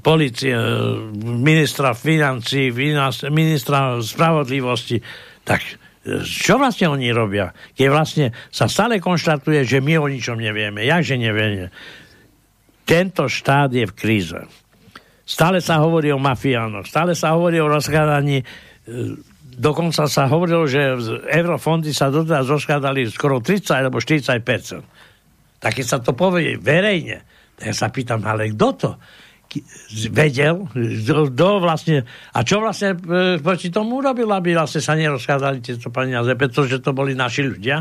[0.00, 0.56] policie,
[1.20, 2.72] ministra financí,
[3.28, 4.96] ministra spravodlivosti?
[5.44, 5.60] Tak
[6.22, 7.50] čo vlastne oni robia?
[7.74, 10.86] Keď vlastne sa stále konštatuje, že my o ničom nevieme.
[10.86, 11.74] Jakže nevieme?
[12.86, 14.40] Tento štát je v kríze.
[15.26, 18.46] Stále sa hovorí o mafiánoch, stále sa hovorí o rozkladaní
[19.56, 20.94] dokonca sa hovorilo, že
[21.26, 24.38] eurofondy sa doteraz rozkladali skoro 30 alebo 40
[25.58, 27.24] Tak keď sa to povie verejne,
[27.56, 28.90] tak ja sa pýtam, ale kto to
[30.10, 30.66] vedel,
[31.32, 32.02] kto vlastne,
[32.34, 36.90] a čo vlastne e, proti tomu urobil, aby vlastne sa nerozkladali tieto peniaze, pretože to
[36.90, 37.80] boli naši ľudia.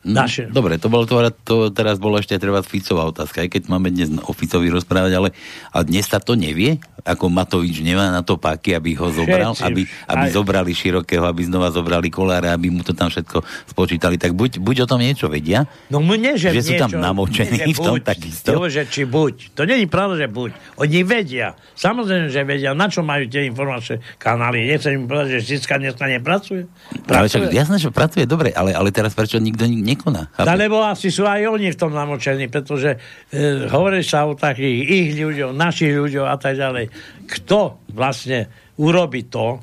[0.00, 0.48] Mm, naše.
[0.48, 4.08] Dobre, to, bolo, to, to teraz bolo ešte treba Ficová otázka, aj keď máme dnes
[4.24, 5.28] o Ficovi rozprávať, ale
[5.76, 6.80] a dnes sa to nevie?
[7.04, 10.32] Ako Matovič nemá na to páky, aby ho zobral, všetci, aby, aby aj...
[10.32, 14.16] zobrali Širokého, aby znova zobrali Kolára, aby mu to tam všetko spočítali.
[14.16, 17.76] Tak buď, buď o tom niečo vedia, no, mne, že, že sú tam namočení v
[17.76, 18.56] tom buď, takisto.
[18.56, 19.52] Jo, že či buď.
[19.52, 20.80] To není pravda, že buď.
[20.80, 21.56] Oni vedia.
[21.76, 24.64] Samozrejme, že vedia, na čo majú tie informačné kanály.
[24.64, 26.68] Nechcem im povedať, že Siska dneska nepracuje.
[27.04, 27.16] pracuje.
[27.16, 30.30] Ale však, jasné, že pracuje, dobre, ale, ale teraz prečo nikto nekoná.
[30.32, 30.54] Chápe?
[30.54, 35.08] Lebo asi sú aj oni v tom namočení, pretože e, hovorí sa o takých ich
[35.18, 36.86] ľuďoch, našich ľuďoch a tak ďalej.
[37.26, 39.58] Kto vlastne urobi to,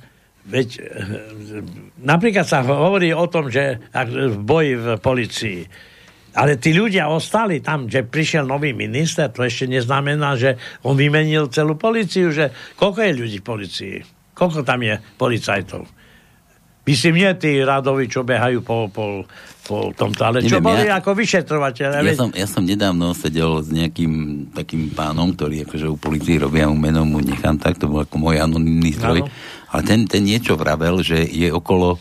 [0.48, 0.82] veď e,
[2.04, 5.62] napríklad sa hovorí o tom, že v boji v policii,
[6.38, 10.54] ale tí ľudia ostali tam, že prišiel nový minister, to ešte neznamená, že
[10.86, 13.96] on vymenil celú policiu, že koľko je ľudí v policii?
[14.38, 15.82] Koľko tam je policajtov?
[16.88, 19.26] Myslím, nie tí radovi, čo behajú po, po,
[19.68, 21.90] po tomto, ale čo Neviem, boli ja, ako vyšetrovateľ.
[22.00, 26.72] Ja, som, ja som nedávno sedel s nejakým takým pánom, ktorý akože u policii robia
[26.72, 29.28] mu menom, mu nechám tak, to bol ako môj anonimný zdroj.
[29.68, 32.00] Ale ten, ten niečo vravel, že je okolo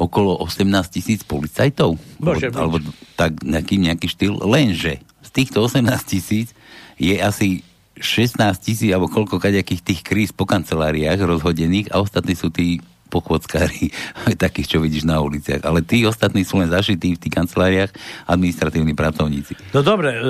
[0.00, 2.00] okolo 18 tisíc policajtov.
[2.24, 2.88] Môže alebo, alebo
[3.20, 4.40] tak nejaký, nejaký štýl.
[4.40, 6.56] Lenže z týchto 18 tisíc
[6.96, 7.60] je asi
[8.00, 12.80] 16 tisíc alebo koľko kaďakých tých kríz po kanceláriách rozhodených a ostatní sú tí
[13.10, 13.90] pochôdzkári,
[14.44, 15.66] takých, čo vidíš na uliciach.
[15.66, 17.90] Ale tí ostatní sú len zašití v tých kanceláriách
[18.30, 19.74] administratívni pracovníci.
[19.74, 20.20] No dobre, e,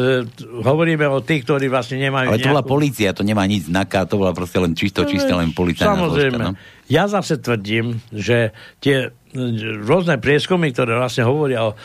[0.65, 2.57] hovoríme o tých, ktorí vlastne nemajú Ale to nejakú...
[2.57, 5.93] bola policia, to nemá nič znaká, to bola proste len čisto, no, čisto len policajná
[5.93, 6.37] Samozrejme.
[6.41, 6.89] Zložka, no?
[6.91, 9.39] Ja zase tvrdím, že tie e,
[9.85, 11.77] rôzne prieskumy, ktoré vlastne hovoria o,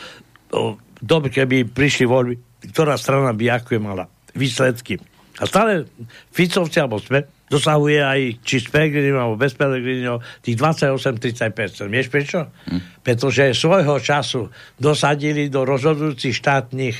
[0.56, 2.34] o dobe, keby prišli voľby,
[2.72, 4.96] ktorá strana by ako mala výsledky.
[5.36, 5.84] A stále
[6.32, 11.86] Ficovci alebo sme dosahuje aj či s Peregrinom alebo bez Peregrinom tých 28-30%.
[11.86, 12.50] Vieš prečo?
[12.66, 13.02] Hm.
[13.06, 16.96] Pretože svojho času dosadili do rozhodujúcich štátnych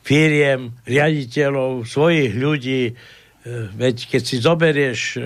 [0.00, 2.82] firiem, riaditeľov, svojich ľudí.
[2.88, 2.92] E,
[3.76, 5.18] veď keď si zoberieš e,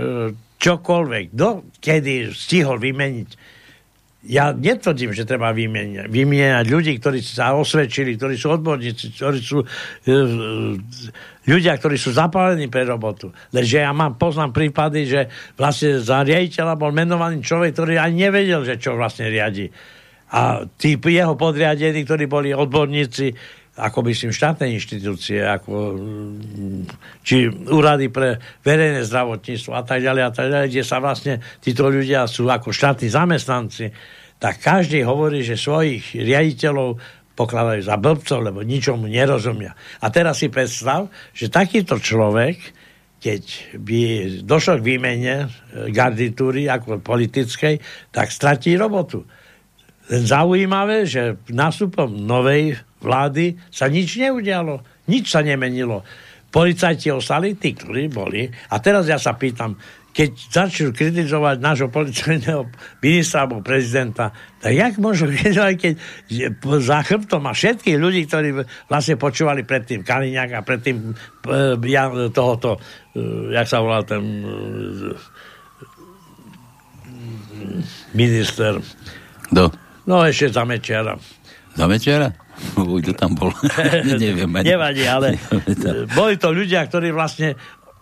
[0.58, 3.53] čokoľvek, do, kedy stihol vymeniť
[4.24, 9.60] ja netvrdím, že treba vymieňať, vymieňať ľudí, ktorí sa osvedčili, ktorí sú odborníci, ktorí sú
[9.60, 9.66] e,
[11.44, 13.28] ľudia, ktorí sú zapálení pre robotu.
[13.52, 15.20] Lenže ja mám, poznám prípady, že
[15.60, 19.68] vlastne za riaditeľa bol menovaný človek, ktorý ani nevedel, že čo vlastne riadi.
[20.34, 23.30] A tí jeho podriadení, ktorí boli odborníci,
[23.74, 25.98] ako myslím štátne inštitúcie, ako,
[27.26, 31.90] či úrady pre verejné zdravotníctvo a tak ďalej a tak ďalej, kde sa vlastne títo
[31.90, 33.90] ľudia sú ako štátni zamestnanci,
[34.38, 37.02] tak každý hovorí, že svojich riaditeľov
[37.34, 39.74] pokladajú za blbcov, lebo ničomu nerozumia.
[39.98, 42.62] A teraz si predstav, že takýto človek,
[43.18, 43.42] keď
[43.82, 44.00] by
[44.46, 45.46] došlo k výmene e,
[45.90, 47.82] garnitúry ako politickej,
[48.14, 49.26] tak stratí robotu.
[50.12, 54.80] Len zaujímavé, že nástupom novej vlády sa nič neudialo.
[55.12, 56.00] Nič sa nemenilo.
[56.48, 58.48] Policajti ostali tí, ktorí boli.
[58.48, 59.76] A teraz ja sa pýtam,
[60.14, 62.70] keď začnú kritizovať nášho policajného
[63.02, 64.30] ministra alebo prezidenta,
[64.62, 65.94] tak jak môžu kritizovať, keď
[66.78, 68.54] za chrbtom má všetkých ľudí, ktorí
[68.86, 75.18] vlastne počúvali predtým Kaliňák a predtým uh, ja, tohoto, uh, jak sa volal ten uh,
[78.14, 78.78] minister.
[79.50, 79.74] Do.
[80.06, 81.18] No ešte za Mečiara.
[81.74, 82.43] Za Mečiara?
[82.94, 83.50] Uj, to tam bol.
[84.22, 84.50] Neviem.
[84.60, 85.36] Nevadí, ale
[86.12, 87.58] boli to ľudia, ktorí vlastne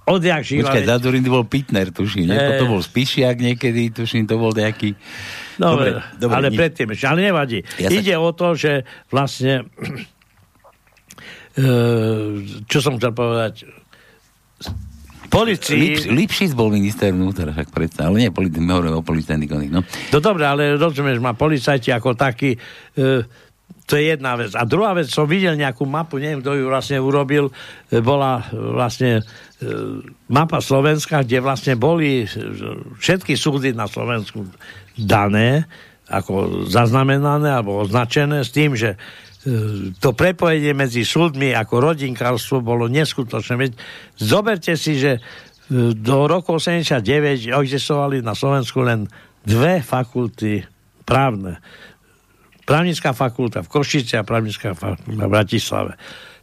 [0.07, 0.83] odjak žívali.
[0.83, 2.27] Počkaj, za Durindy bol Pitner, tuším.
[2.31, 2.59] Nie?
[2.59, 2.61] E...
[2.63, 4.99] To bol Spišiak niekedy, tuším, to bol nejaký...
[5.61, 6.59] Dobre, dobre, dobre ale nič.
[6.59, 7.59] predtým ešte, ale nevadí.
[7.79, 8.23] Ja Ide sa...
[8.25, 8.73] o to, že
[9.13, 9.71] vlastne
[11.55, 11.65] e,
[12.71, 13.69] čo som chcel povedať
[15.33, 15.81] policii...
[15.81, 19.81] Lips, Lipšic bol minister vnútra, však predsa, ale nie politik, my hovoríme o policajných no.
[19.81, 23.25] No dobre, ale rozumieš, má policajti ako taký e,
[23.87, 24.55] to je jedna vec.
[24.55, 27.51] A druhá vec, som videl nejakú mapu, neviem, kto ju vlastne urobil,
[27.91, 29.23] e, bola vlastne e,
[30.31, 32.27] mapa Slovenska, kde vlastne boli e,
[33.03, 34.47] všetky súdy na Slovensku
[34.95, 35.67] dané,
[36.07, 39.01] ako zaznamenané alebo označené s tým, že
[39.99, 43.59] to prepojenie medzi súdmi ako rodinkárstvo bolo neskutočné.
[43.59, 43.73] Veď
[44.15, 45.19] zoberte si, že
[45.99, 49.11] do roku 89 existovali na Slovensku len
[49.43, 50.63] dve fakulty
[51.03, 51.59] právne
[52.65, 55.93] právnická fakulta v Košice a právnická fakulta v Bratislave.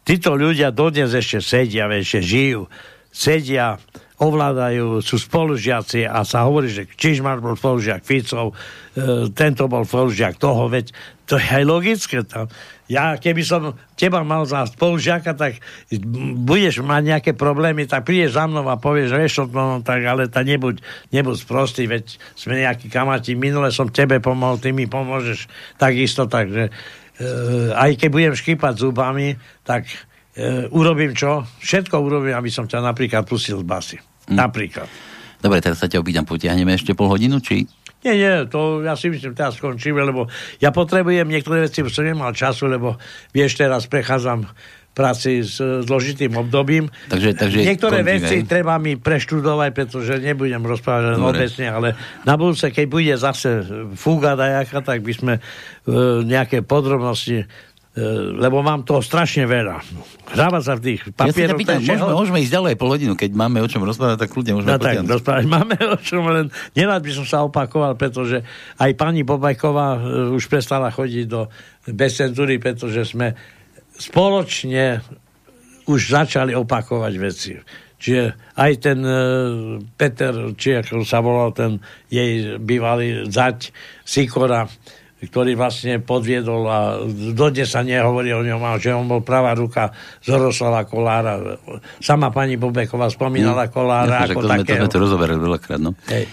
[0.03, 2.65] Títo ľudia dodnes ešte sedia, ešte žijú,
[3.13, 3.77] sedia,
[4.19, 10.35] ovládajú, sú spolužiaci a sa hovorí, že Čižmar bol spolužiak Ficov, e, tento bol spolužiak
[10.35, 10.91] toho, veď
[11.23, 12.19] to je aj logické.
[12.35, 12.51] To,
[12.89, 15.61] ja keby som teba mal za spolužiaka, tak
[16.41, 20.41] budeš mať nejaké problémy, tak prídeš za mnou a povieš, vieš, no, tak ale ta
[20.41, 20.81] nebuď,
[21.13, 25.45] nebuď sprostý, veď sme nejakí kamaráti, minule som tebe pomohol, ty mi pomôžeš
[25.77, 26.71] takisto, takže e,
[27.77, 29.85] aj keď budem škýpať zubami, tak
[30.33, 31.45] e, urobím čo?
[31.61, 34.08] Všetko urobím, aby som ťa napríklad pustil z basy.
[34.29, 34.37] Mm.
[34.37, 34.87] Napríklad.
[35.39, 37.65] Dobre, teraz sa ťa opýtam, potiahneme ešte pol hodinu, či
[37.99, 40.31] nie, nie, to ja si myslím, teraz skončíme, lebo
[40.63, 42.95] ja potrebujem niektoré veci, som nemal času, lebo
[43.35, 44.47] vieš, teraz prechádzam
[44.95, 46.91] práci s zložitým obdobím.
[47.11, 48.15] Takže, takže Niektoré končíme.
[48.19, 51.87] veci treba mi preštudovať, pretože nebudem rozprávať len obecne, ale
[52.23, 53.63] na budúce, keď bude zase
[53.95, 57.68] fúga dajaká, tak by sme uh, nejaké podrobnosti E,
[58.39, 59.83] lebo mám toho strašne veľa.
[60.31, 61.59] Hráva sa v tých papieroch.
[61.59, 64.71] Ja môžeme, môžeme ísť ďalej pol hodinu, keď máme o čom rozprávať, tak kľudne môžeme
[64.71, 65.45] no, tak, rozprávať.
[65.59, 66.45] Máme o čom, len
[66.77, 68.45] nerád by som sa opakoval, pretože
[68.77, 70.01] aj pani Bobajková uh,
[70.37, 71.49] už prestala chodiť do
[71.89, 73.33] bezcenzúry, pretože sme
[73.97, 75.01] spoločne
[75.89, 77.57] už začali opakovať veci.
[77.99, 79.19] Čiže aj ten uh,
[79.97, 83.73] Peter, či ako sa volal ten jej bývalý zať
[84.07, 84.69] Sikora,
[85.19, 86.79] ktorý vlastne podviedol a
[87.35, 89.91] dodnes sa nehovorí o ňom, že on bol pravá ruka
[90.23, 91.59] Zoroslava Kolára.
[91.99, 93.71] Sama pani Bobeková spomínala mm.
[93.71, 94.63] Kolára ja, ako to takého.
[94.63, 95.91] Sme to, sme to rozoberali veľakrát, no.
[96.07, 96.23] Hej.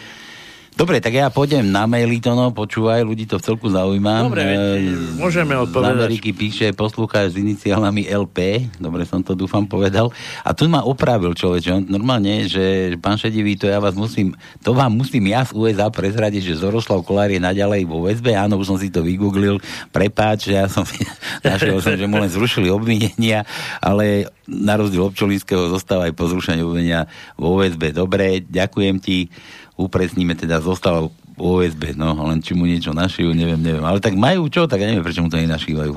[0.77, 4.29] Dobre, tak ja pôjdem na maily to, no, počúvaj, ľudí to v celku zaujíma.
[4.29, 5.89] Dobre, e, môžeme odpovedať.
[5.89, 10.12] Z Ameriky píše poslucháč s iniciálami LP, dobre som to dúfam povedal.
[10.45, 14.77] A tu ma opravil človeč, on normálne, že pán Šedivý, to ja vás musím, to
[14.77, 18.68] vám musím ja z USA prezradiť, že Zoroslav Kolár je naďalej vo väzbe, áno, už
[18.68, 19.57] som si to vygooglil,
[19.97, 20.85] prepáč, že ja som
[21.41, 23.49] našiel som, že mu len zrušili obvinenia,
[23.81, 27.09] ale na rozdiel občolinského zostáva aj po zrušení obvinenia
[27.41, 27.97] vo väzbe.
[27.97, 29.33] Dobre, ďakujem ti
[29.77, 33.85] upresníme, teda zostal OSB, no, len či mu niečo našívajú, neviem, neviem.
[33.85, 35.93] Ale tak majú čo, tak ja neviem, prečo mu to nenašívajú.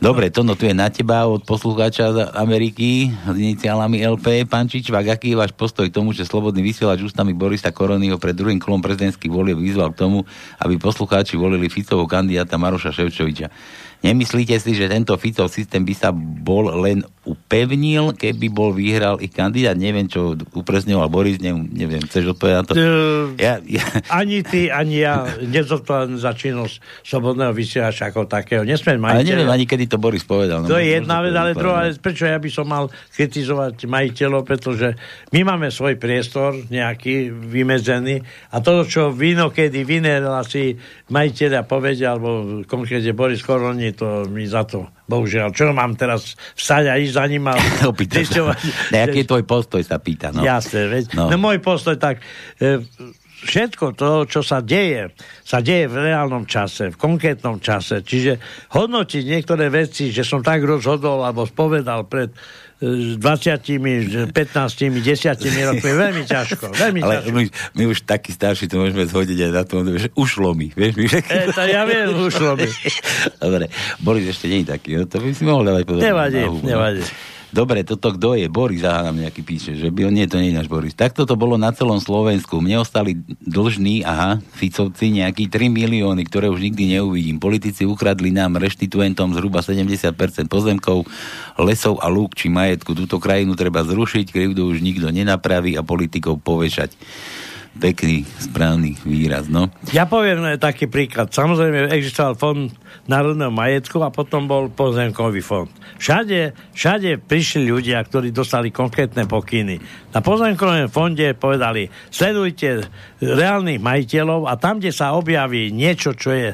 [0.00, 4.48] Dobre, to no tu je na teba od poslucháča z Ameriky s iniciálami LP.
[4.48, 8.32] Pán Čičvák, aký je váš postoj k tomu, že slobodný vysielač ústami Borisa Koronyho pred
[8.32, 10.24] druhým kolom prezidentských volieb vyzval k tomu,
[10.56, 13.52] aby poslucháči volili Ficovho kandidáta Maroša Ševčoviča.
[14.00, 19.28] Nemyslíte si, že tento Ficov systém by sa bol len upevnil, keby bol vyhral ich
[19.28, 19.76] kandidát?
[19.76, 22.72] Neviem, čo upresňoval Boris, neviem, neviem chceš odpovedať na to?
[22.80, 23.84] Uh, ja, ja...
[24.08, 28.64] Ani ty, ani ja nezodpovedám za činnosť slobodného vysielača ako takého.
[28.64, 29.20] Nesmiem majiteľa.
[29.20, 30.64] Ale neviem ani, kedy to Boris povedal.
[30.64, 34.40] No, to je jedna vec, ale druhá vec, prečo ja by som mal kritizovať majiteľov,
[34.48, 34.96] pretože
[35.36, 40.68] my máme svoj priestor nejaký vymedzený a to, čo v inokedy v inej relácii
[41.12, 45.54] majiteľia povedia, alebo konkrétne Boris Koroni, to mi za to, bohužiaľ.
[45.54, 47.54] Čo mám teraz vstať a ísť za ním a
[48.20, 48.56] zisťovať?
[48.94, 50.30] Ne, aký je tvoj postoj, sa pýta.
[50.34, 50.42] No.
[50.42, 51.04] Jasne, veď.
[51.14, 51.30] No.
[51.30, 52.22] no môj postoj tak...
[52.60, 52.82] E,
[53.40, 58.04] všetko to, čo sa deje, sa deje v reálnom čase, v konkrétnom čase.
[58.04, 58.36] Čiže
[58.76, 62.30] hodnotiť niektoré veci, že som tak rozhodol alebo spovedal pred
[62.80, 63.20] 20,
[64.32, 67.36] 15, 10 rokmi, veľmi ťažko, veľmi Ale ťažko.
[67.36, 67.44] My,
[67.76, 70.96] my už takí starší to môžeme zhodiť aj na tom, že ušlo mi, vieš?
[70.96, 71.20] My, že...
[71.20, 72.64] e, to ja viem, ušlo mi.
[73.36, 73.68] Dobre,
[74.00, 76.00] Boris ešte nie je taký, no, to by si mohol dávať pozor.
[76.08, 77.04] Nevadí, nevadí.
[77.50, 78.46] Dobre, toto kto je?
[78.46, 80.94] Boris, aha, nám nejaký píše, že by, nie, to nie je náš Boris.
[80.94, 82.62] Takto to bolo na celom Slovensku.
[82.62, 87.42] Mne ostali dlžní, aha, Ficovci, nejaký 3 milióny, ktoré už nikdy neuvidím.
[87.42, 90.14] Politici ukradli nám reštituentom zhruba 70%
[90.46, 91.10] pozemkov,
[91.58, 92.94] lesov a lúk či majetku.
[92.94, 96.94] Túto krajinu treba zrušiť, krivdu už nikto nenapraví a politikov povešať
[97.78, 99.70] pekný, správny výraz, no.
[99.94, 101.30] Ja poviem taký príklad.
[101.30, 102.66] Samozrejme, existoval fond
[103.06, 105.70] národného majetku a potom bol pozemkový fond.
[106.00, 109.78] Všade, všade prišli ľudia, ktorí dostali konkrétne pokyny.
[110.10, 112.90] Na pozemkovom fonde povedali, sledujte
[113.22, 116.48] reálnych majiteľov a tam, kde sa objaví niečo, čo je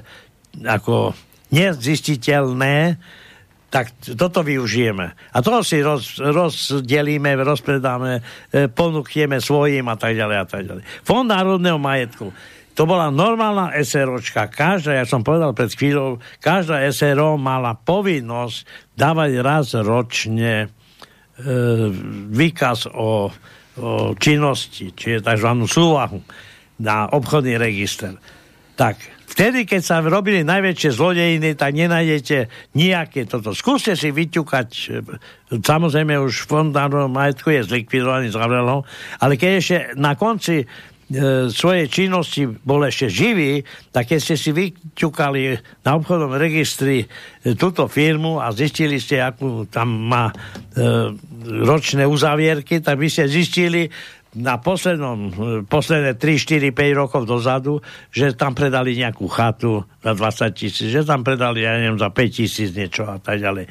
[0.65, 1.17] ako
[1.53, 2.99] nezistiteľné,
[3.77, 5.13] tak toto využijeme.
[5.13, 10.83] A to si roz, rozdelíme, rozpredáme, e, ponúkneme svojim a tak ďalej a tak ďalej.
[11.05, 12.33] Fond národného majetku.
[12.73, 14.49] To bola normálna SROčka.
[14.49, 18.65] Každá, ja som povedal pred chvíľou, každá SRO mala povinnosť
[18.97, 20.67] dávať raz ročne e,
[22.33, 25.51] výkaz o, o činnosti, čiže tzv.
[25.69, 26.25] súvahu
[26.81, 28.17] na obchodný register.
[28.73, 33.53] Tak, Vtedy, keď sa robili najväčšie zlodejiny, tak nenájdete nejaké toto.
[33.53, 38.89] Skúste si vyťukať, e, samozrejme už fond národného majetku je zlikvidovaný, ho,
[39.21, 40.67] ale keď ešte na konci e,
[41.53, 43.61] svojej činnosti bol ešte živý,
[43.93, 45.43] tak keď ste si vyťukali
[45.85, 47.07] na obchodnom registri e,
[47.61, 50.35] túto firmu a zistili ste, akú tam má e,
[51.61, 53.93] ročné uzavierky, tak by ste zistili,
[54.37, 55.19] na poslednom,
[55.65, 57.81] posledné 3, 4, 5 rokov dozadu,
[58.13, 62.37] že tam predali nejakú chatu za 20 tisíc, že tam predali, ja neviem, za 5
[62.37, 63.67] tisíc niečo a tak ďalej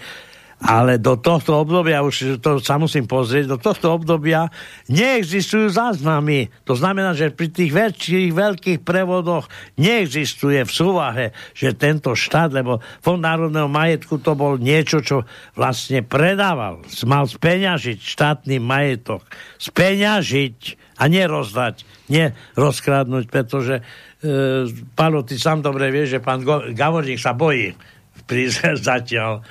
[0.64, 4.48] ale do tohto obdobia, už to sa musím pozrieť, do tohto obdobia
[4.88, 6.48] neexistujú záznamy.
[6.64, 12.80] To znamená, že pri tých väčších, veľkých prevodoch neexistuje v súvahe, že tento štát, lebo
[13.04, 15.28] Fond národného majetku to bol niečo, čo
[15.60, 16.88] vlastne predával.
[17.04, 19.28] Mal speňažiť štátny majetok.
[19.60, 23.84] Speňažiť a nerozdať, nerozkradnúť, pretože
[24.24, 26.40] e, Pálo, ty sám dobre vieš, že pán
[26.72, 27.76] Gavorník sa bojí
[28.24, 29.44] prísť zatiaľ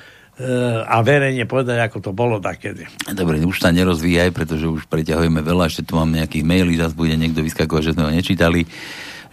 [0.91, 2.91] a verejne povedať, ako to bolo takedy.
[3.14, 7.14] Dobre, už sa nerozvíjaj, pretože už preťahujeme veľa, ešte tu mám nejakých mailí, zase bude
[7.14, 8.66] niekto vyskakovať, že sme ho nečítali.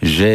[0.02, 0.34] Že,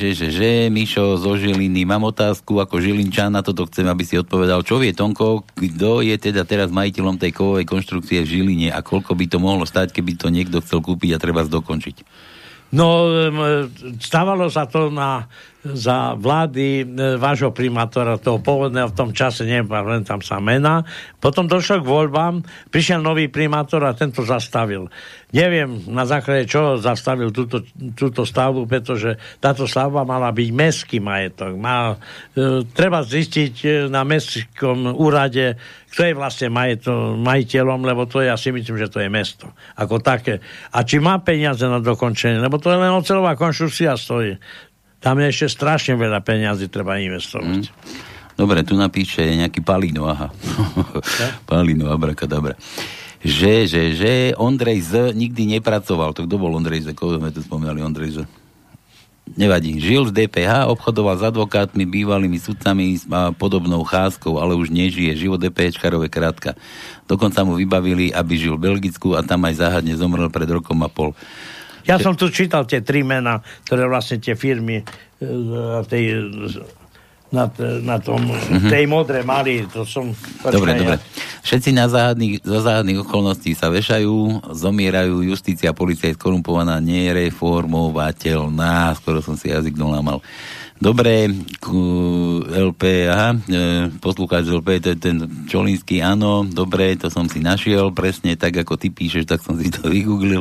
[0.00, 4.16] že, že, že, Mišo zo Žiliny, mám otázku ako Žilinčan, na toto chcem, aby si
[4.16, 4.64] odpovedal.
[4.64, 9.12] Čo vie Tonko, kto je teda teraz majiteľom tej kovovej konštrukcie v Žiline a koľko
[9.12, 12.00] by to mohlo stať, keby to niekto chcel kúpiť a treba zdokončiť?
[12.68, 13.08] No,
[14.00, 15.24] stávalo sa to na
[15.66, 19.66] za vlády e, vášho primátora, toho pôvodného v tom čase, neviem,
[20.06, 20.86] tam sa mena.
[21.18, 22.34] Potom došlo k voľbám,
[22.70, 24.86] prišiel nový primátor a tento zastavil.
[25.28, 27.60] Neviem, na základe čoho zastavil túto,
[27.92, 31.52] túto stavbu, pretože táto stavba mala byť mestský majetok.
[31.58, 31.98] Má,
[32.32, 38.38] e, treba zistiť e, na mestskom úrade, kto je vlastne majeto, majiteľom, lebo to ja
[38.38, 39.50] si myslím, že to je mesto.
[39.74, 40.38] Ako také.
[40.70, 44.38] A či má peniaze na dokončenie, lebo to je len ocelová konštrukcia stojí.
[44.98, 47.70] Tam je ešte strašne veľa peňazí treba investovať.
[47.70, 48.06] Mm.
[48.38, 50.30] Dobre, tu napíše nejaký Palino, aha.
[51.50, 52.54] Palino, abrakadabra.
[53.18, 56.14] Že, že, že Ondrej Z nikdy nepracoval.
[56.14, 56.94] To kto bol Ondrej Z?
[56.94, 58.30] Koho sme tu spomínali Ondrej Z?
[59.34, 59.76] Nevadí.
[59.82, 65.18] Žil v DPH, obchodoval s advokátmi, bývalými sudcami a podobnou cházkou, ale už nežije.
[65.18, 66.50] Život DPHčkarov je krátka.
[67.10, 70.88] Dokonca mu vybavili, aby žil v Belgicku a tam aj záhadne zomrel pred rokom a
[70.88, 71.12] pol.
[71.88, 74.84] Ja som tu čítal tie tri mená, ktoré vlastne tie firmy
[75.24, 76.04] na e, tej
[77.28, 77.44] na,
[77.84, 78.72] na tom, mm-hmm.
[78.72, 80.16] tej modre mali, to som...
[80.48, 80.80] Dobre, ja.
[80.80, 80.96] dobre.
[81.44, 89.20] Všetci na záhadných, za záhadných okolností sa vešajú, zomierajú, justícia, policia je skorumpovaná, nereformovateľná, skoro
[89.20, 90.24] som si jazyk dolámal.
[90.78, 91.26] Dobre,
[92.48, 97.92] LP, aha, e, poslúchač LP, to je ten Čolínsky, áno, dobre, to som si našiel,
[97.92, 100.40] presne tak, ako ty píšeš, tak som si to vygooglil.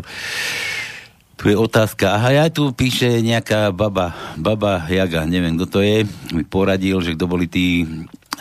[1.37, 2.17] Tu je otázka.
[2.17, 6.01] Aha, ja tu píše nejaká baba, baba Jaga, neviem, kto to je,
[6.33, 7.85] mi poradil, že kto boli tí,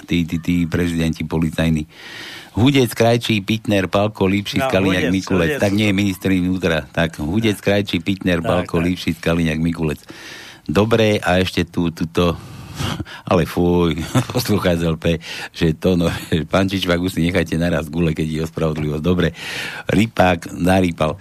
[0.08, 1.84] tí, tí, tí prezidenti policajní.
[2.56, 5.60] Hudec, Krajčí, Pitner, Palko, Lipšic, no, Kaliňák, Mikulec.
[5.60, 5.60] Hudec.
[5.60, 6.88] Tak nie minister vnútra.
[6.88, 8.88] Tak Hudec, Krajčí, Pitner, tak, Palko, tak.
[8.88, 10.00] Lipšic, Kaliňák, Mikulec.
[10.64, 12.32] Dobre, a ešte tu, tuto
[13.30, 13.96] ale fuj,
[14.32, 15.04] poslúchaj z LP,
[15.52, 16.08] že to, no,
[16.52, 19.04] pán Čičvák, už si nechajte naraz gule, keď je ospravodlivosť.
[19.04, 19.36] Dobre,
[19.88, 21.20] Rypák narýpal.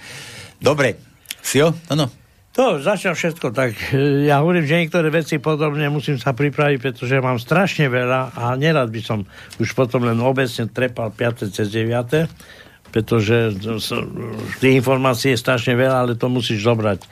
[0.60, 1.14] Dobre,
[1.46, 1.78] Sio?
[1.93, 2.10] Áno.
[2.56, 3.76] To začal všetko, tak
[4.24, 8.88] ja hovorím, že niektoré veci podobne musím sa pripraviť, pretože mám strašne veľa a nerad
[8.88, 9.28] by som
[9.60, 11.52] už potom len obecne trepal 5.
[11.52, 12.32] cez 9.
[12.96, 13.60] pretože
[14.64, 17.04] tých informácií je strašne veľa, ale to musíš zobrať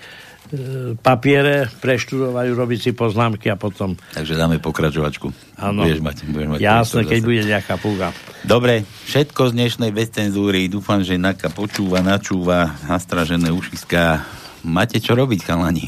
[1.01, 3.97] papiere, preštudovať, robiť si poznámky a potom...
[4.13, 5.33] Takže dáme pokračovačku.
[5.57, 5.81] Áno.
[5.85, 8.13] Budeš mať, budeš mať Jasné, keď bude nejaká púga.
[8.45, 10.69] Dobre, všetko z dnešnej bez cenzúry.
[10.69, 14.21] Dúfam, že Naka počúva, načúva, nastražené ušiska
[14.63, 15.85] máte čo robiť, chalani.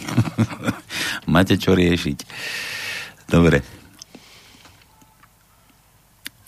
[1.33, 2.17] máte čo riešiť.
[3.31, 3.63] Dobre.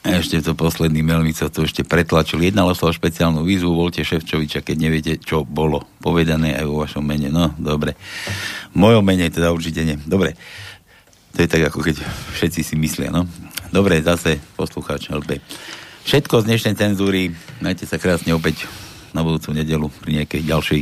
[0.07, 2.39] A ešte to posledný mail sa to ešte pretlačil.
[2.39, 7.27] Jednalo sa špeciálnu výzvu, voľte Ševčoviča, keď neviete, čo bolo povedané aj vo vašom mene.
[7.27, 7.99] No, dobre.
[8.71, 9.99] V mojom mene teda určite nie.
[9.99, 10.39] Dobre.
[11.35, 12.01] To je tak, ako keď
[12.39, 13.27] všetci si myslia, no.
[13.69, 15.43] Dobre, zase poslucháč LP.
[16.07, 17.35] Všetko z dnešnej cenzúry.
[17.59, 18.63] Majte sa krásne opäť
[19.11, 20.81] na budúcu nedelu pri nejakej ďalšej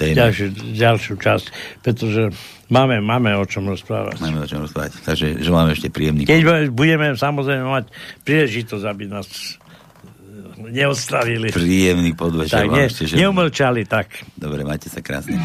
[0.00, 0.16] téme.
[0.16, 1.46] Ďalšiu, ďalšiu časť,
[1.84, 2.32] pretože
[2.68, 4.20] máme, máme o čom rozprávať.
[4.20, 6.24] Máme o čom rozprávať, takže želám ešte príjemný.
[6.24, 7.84] Keď budeme samozrejme mať
[8.24, 9.56] príležitosť, aby nás e,
[10.72, 11.52] neodstavili.
[11.52, 12.58] Príjemný podvečer.
[12.64, 13.16] Tak, ne, ešte, že...
[13.20, 14.08] neumlčali, tak.
[14.36, 15.40] Dobre, majte sa krásne.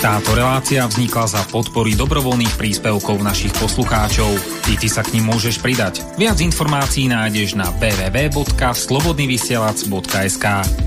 [0.00, 4.32] Táto relácia vznikla za podpory dobrovoľných príspevkov našich poslucháčov.
[4.64, 6.00] Ty, ty sa k ním môžeš pridať.
[6.16, 10.44] Viac informácií nájdeš na www.slobodnyvysielac.sk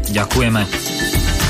[0.09, 1.42] Ďakujeme.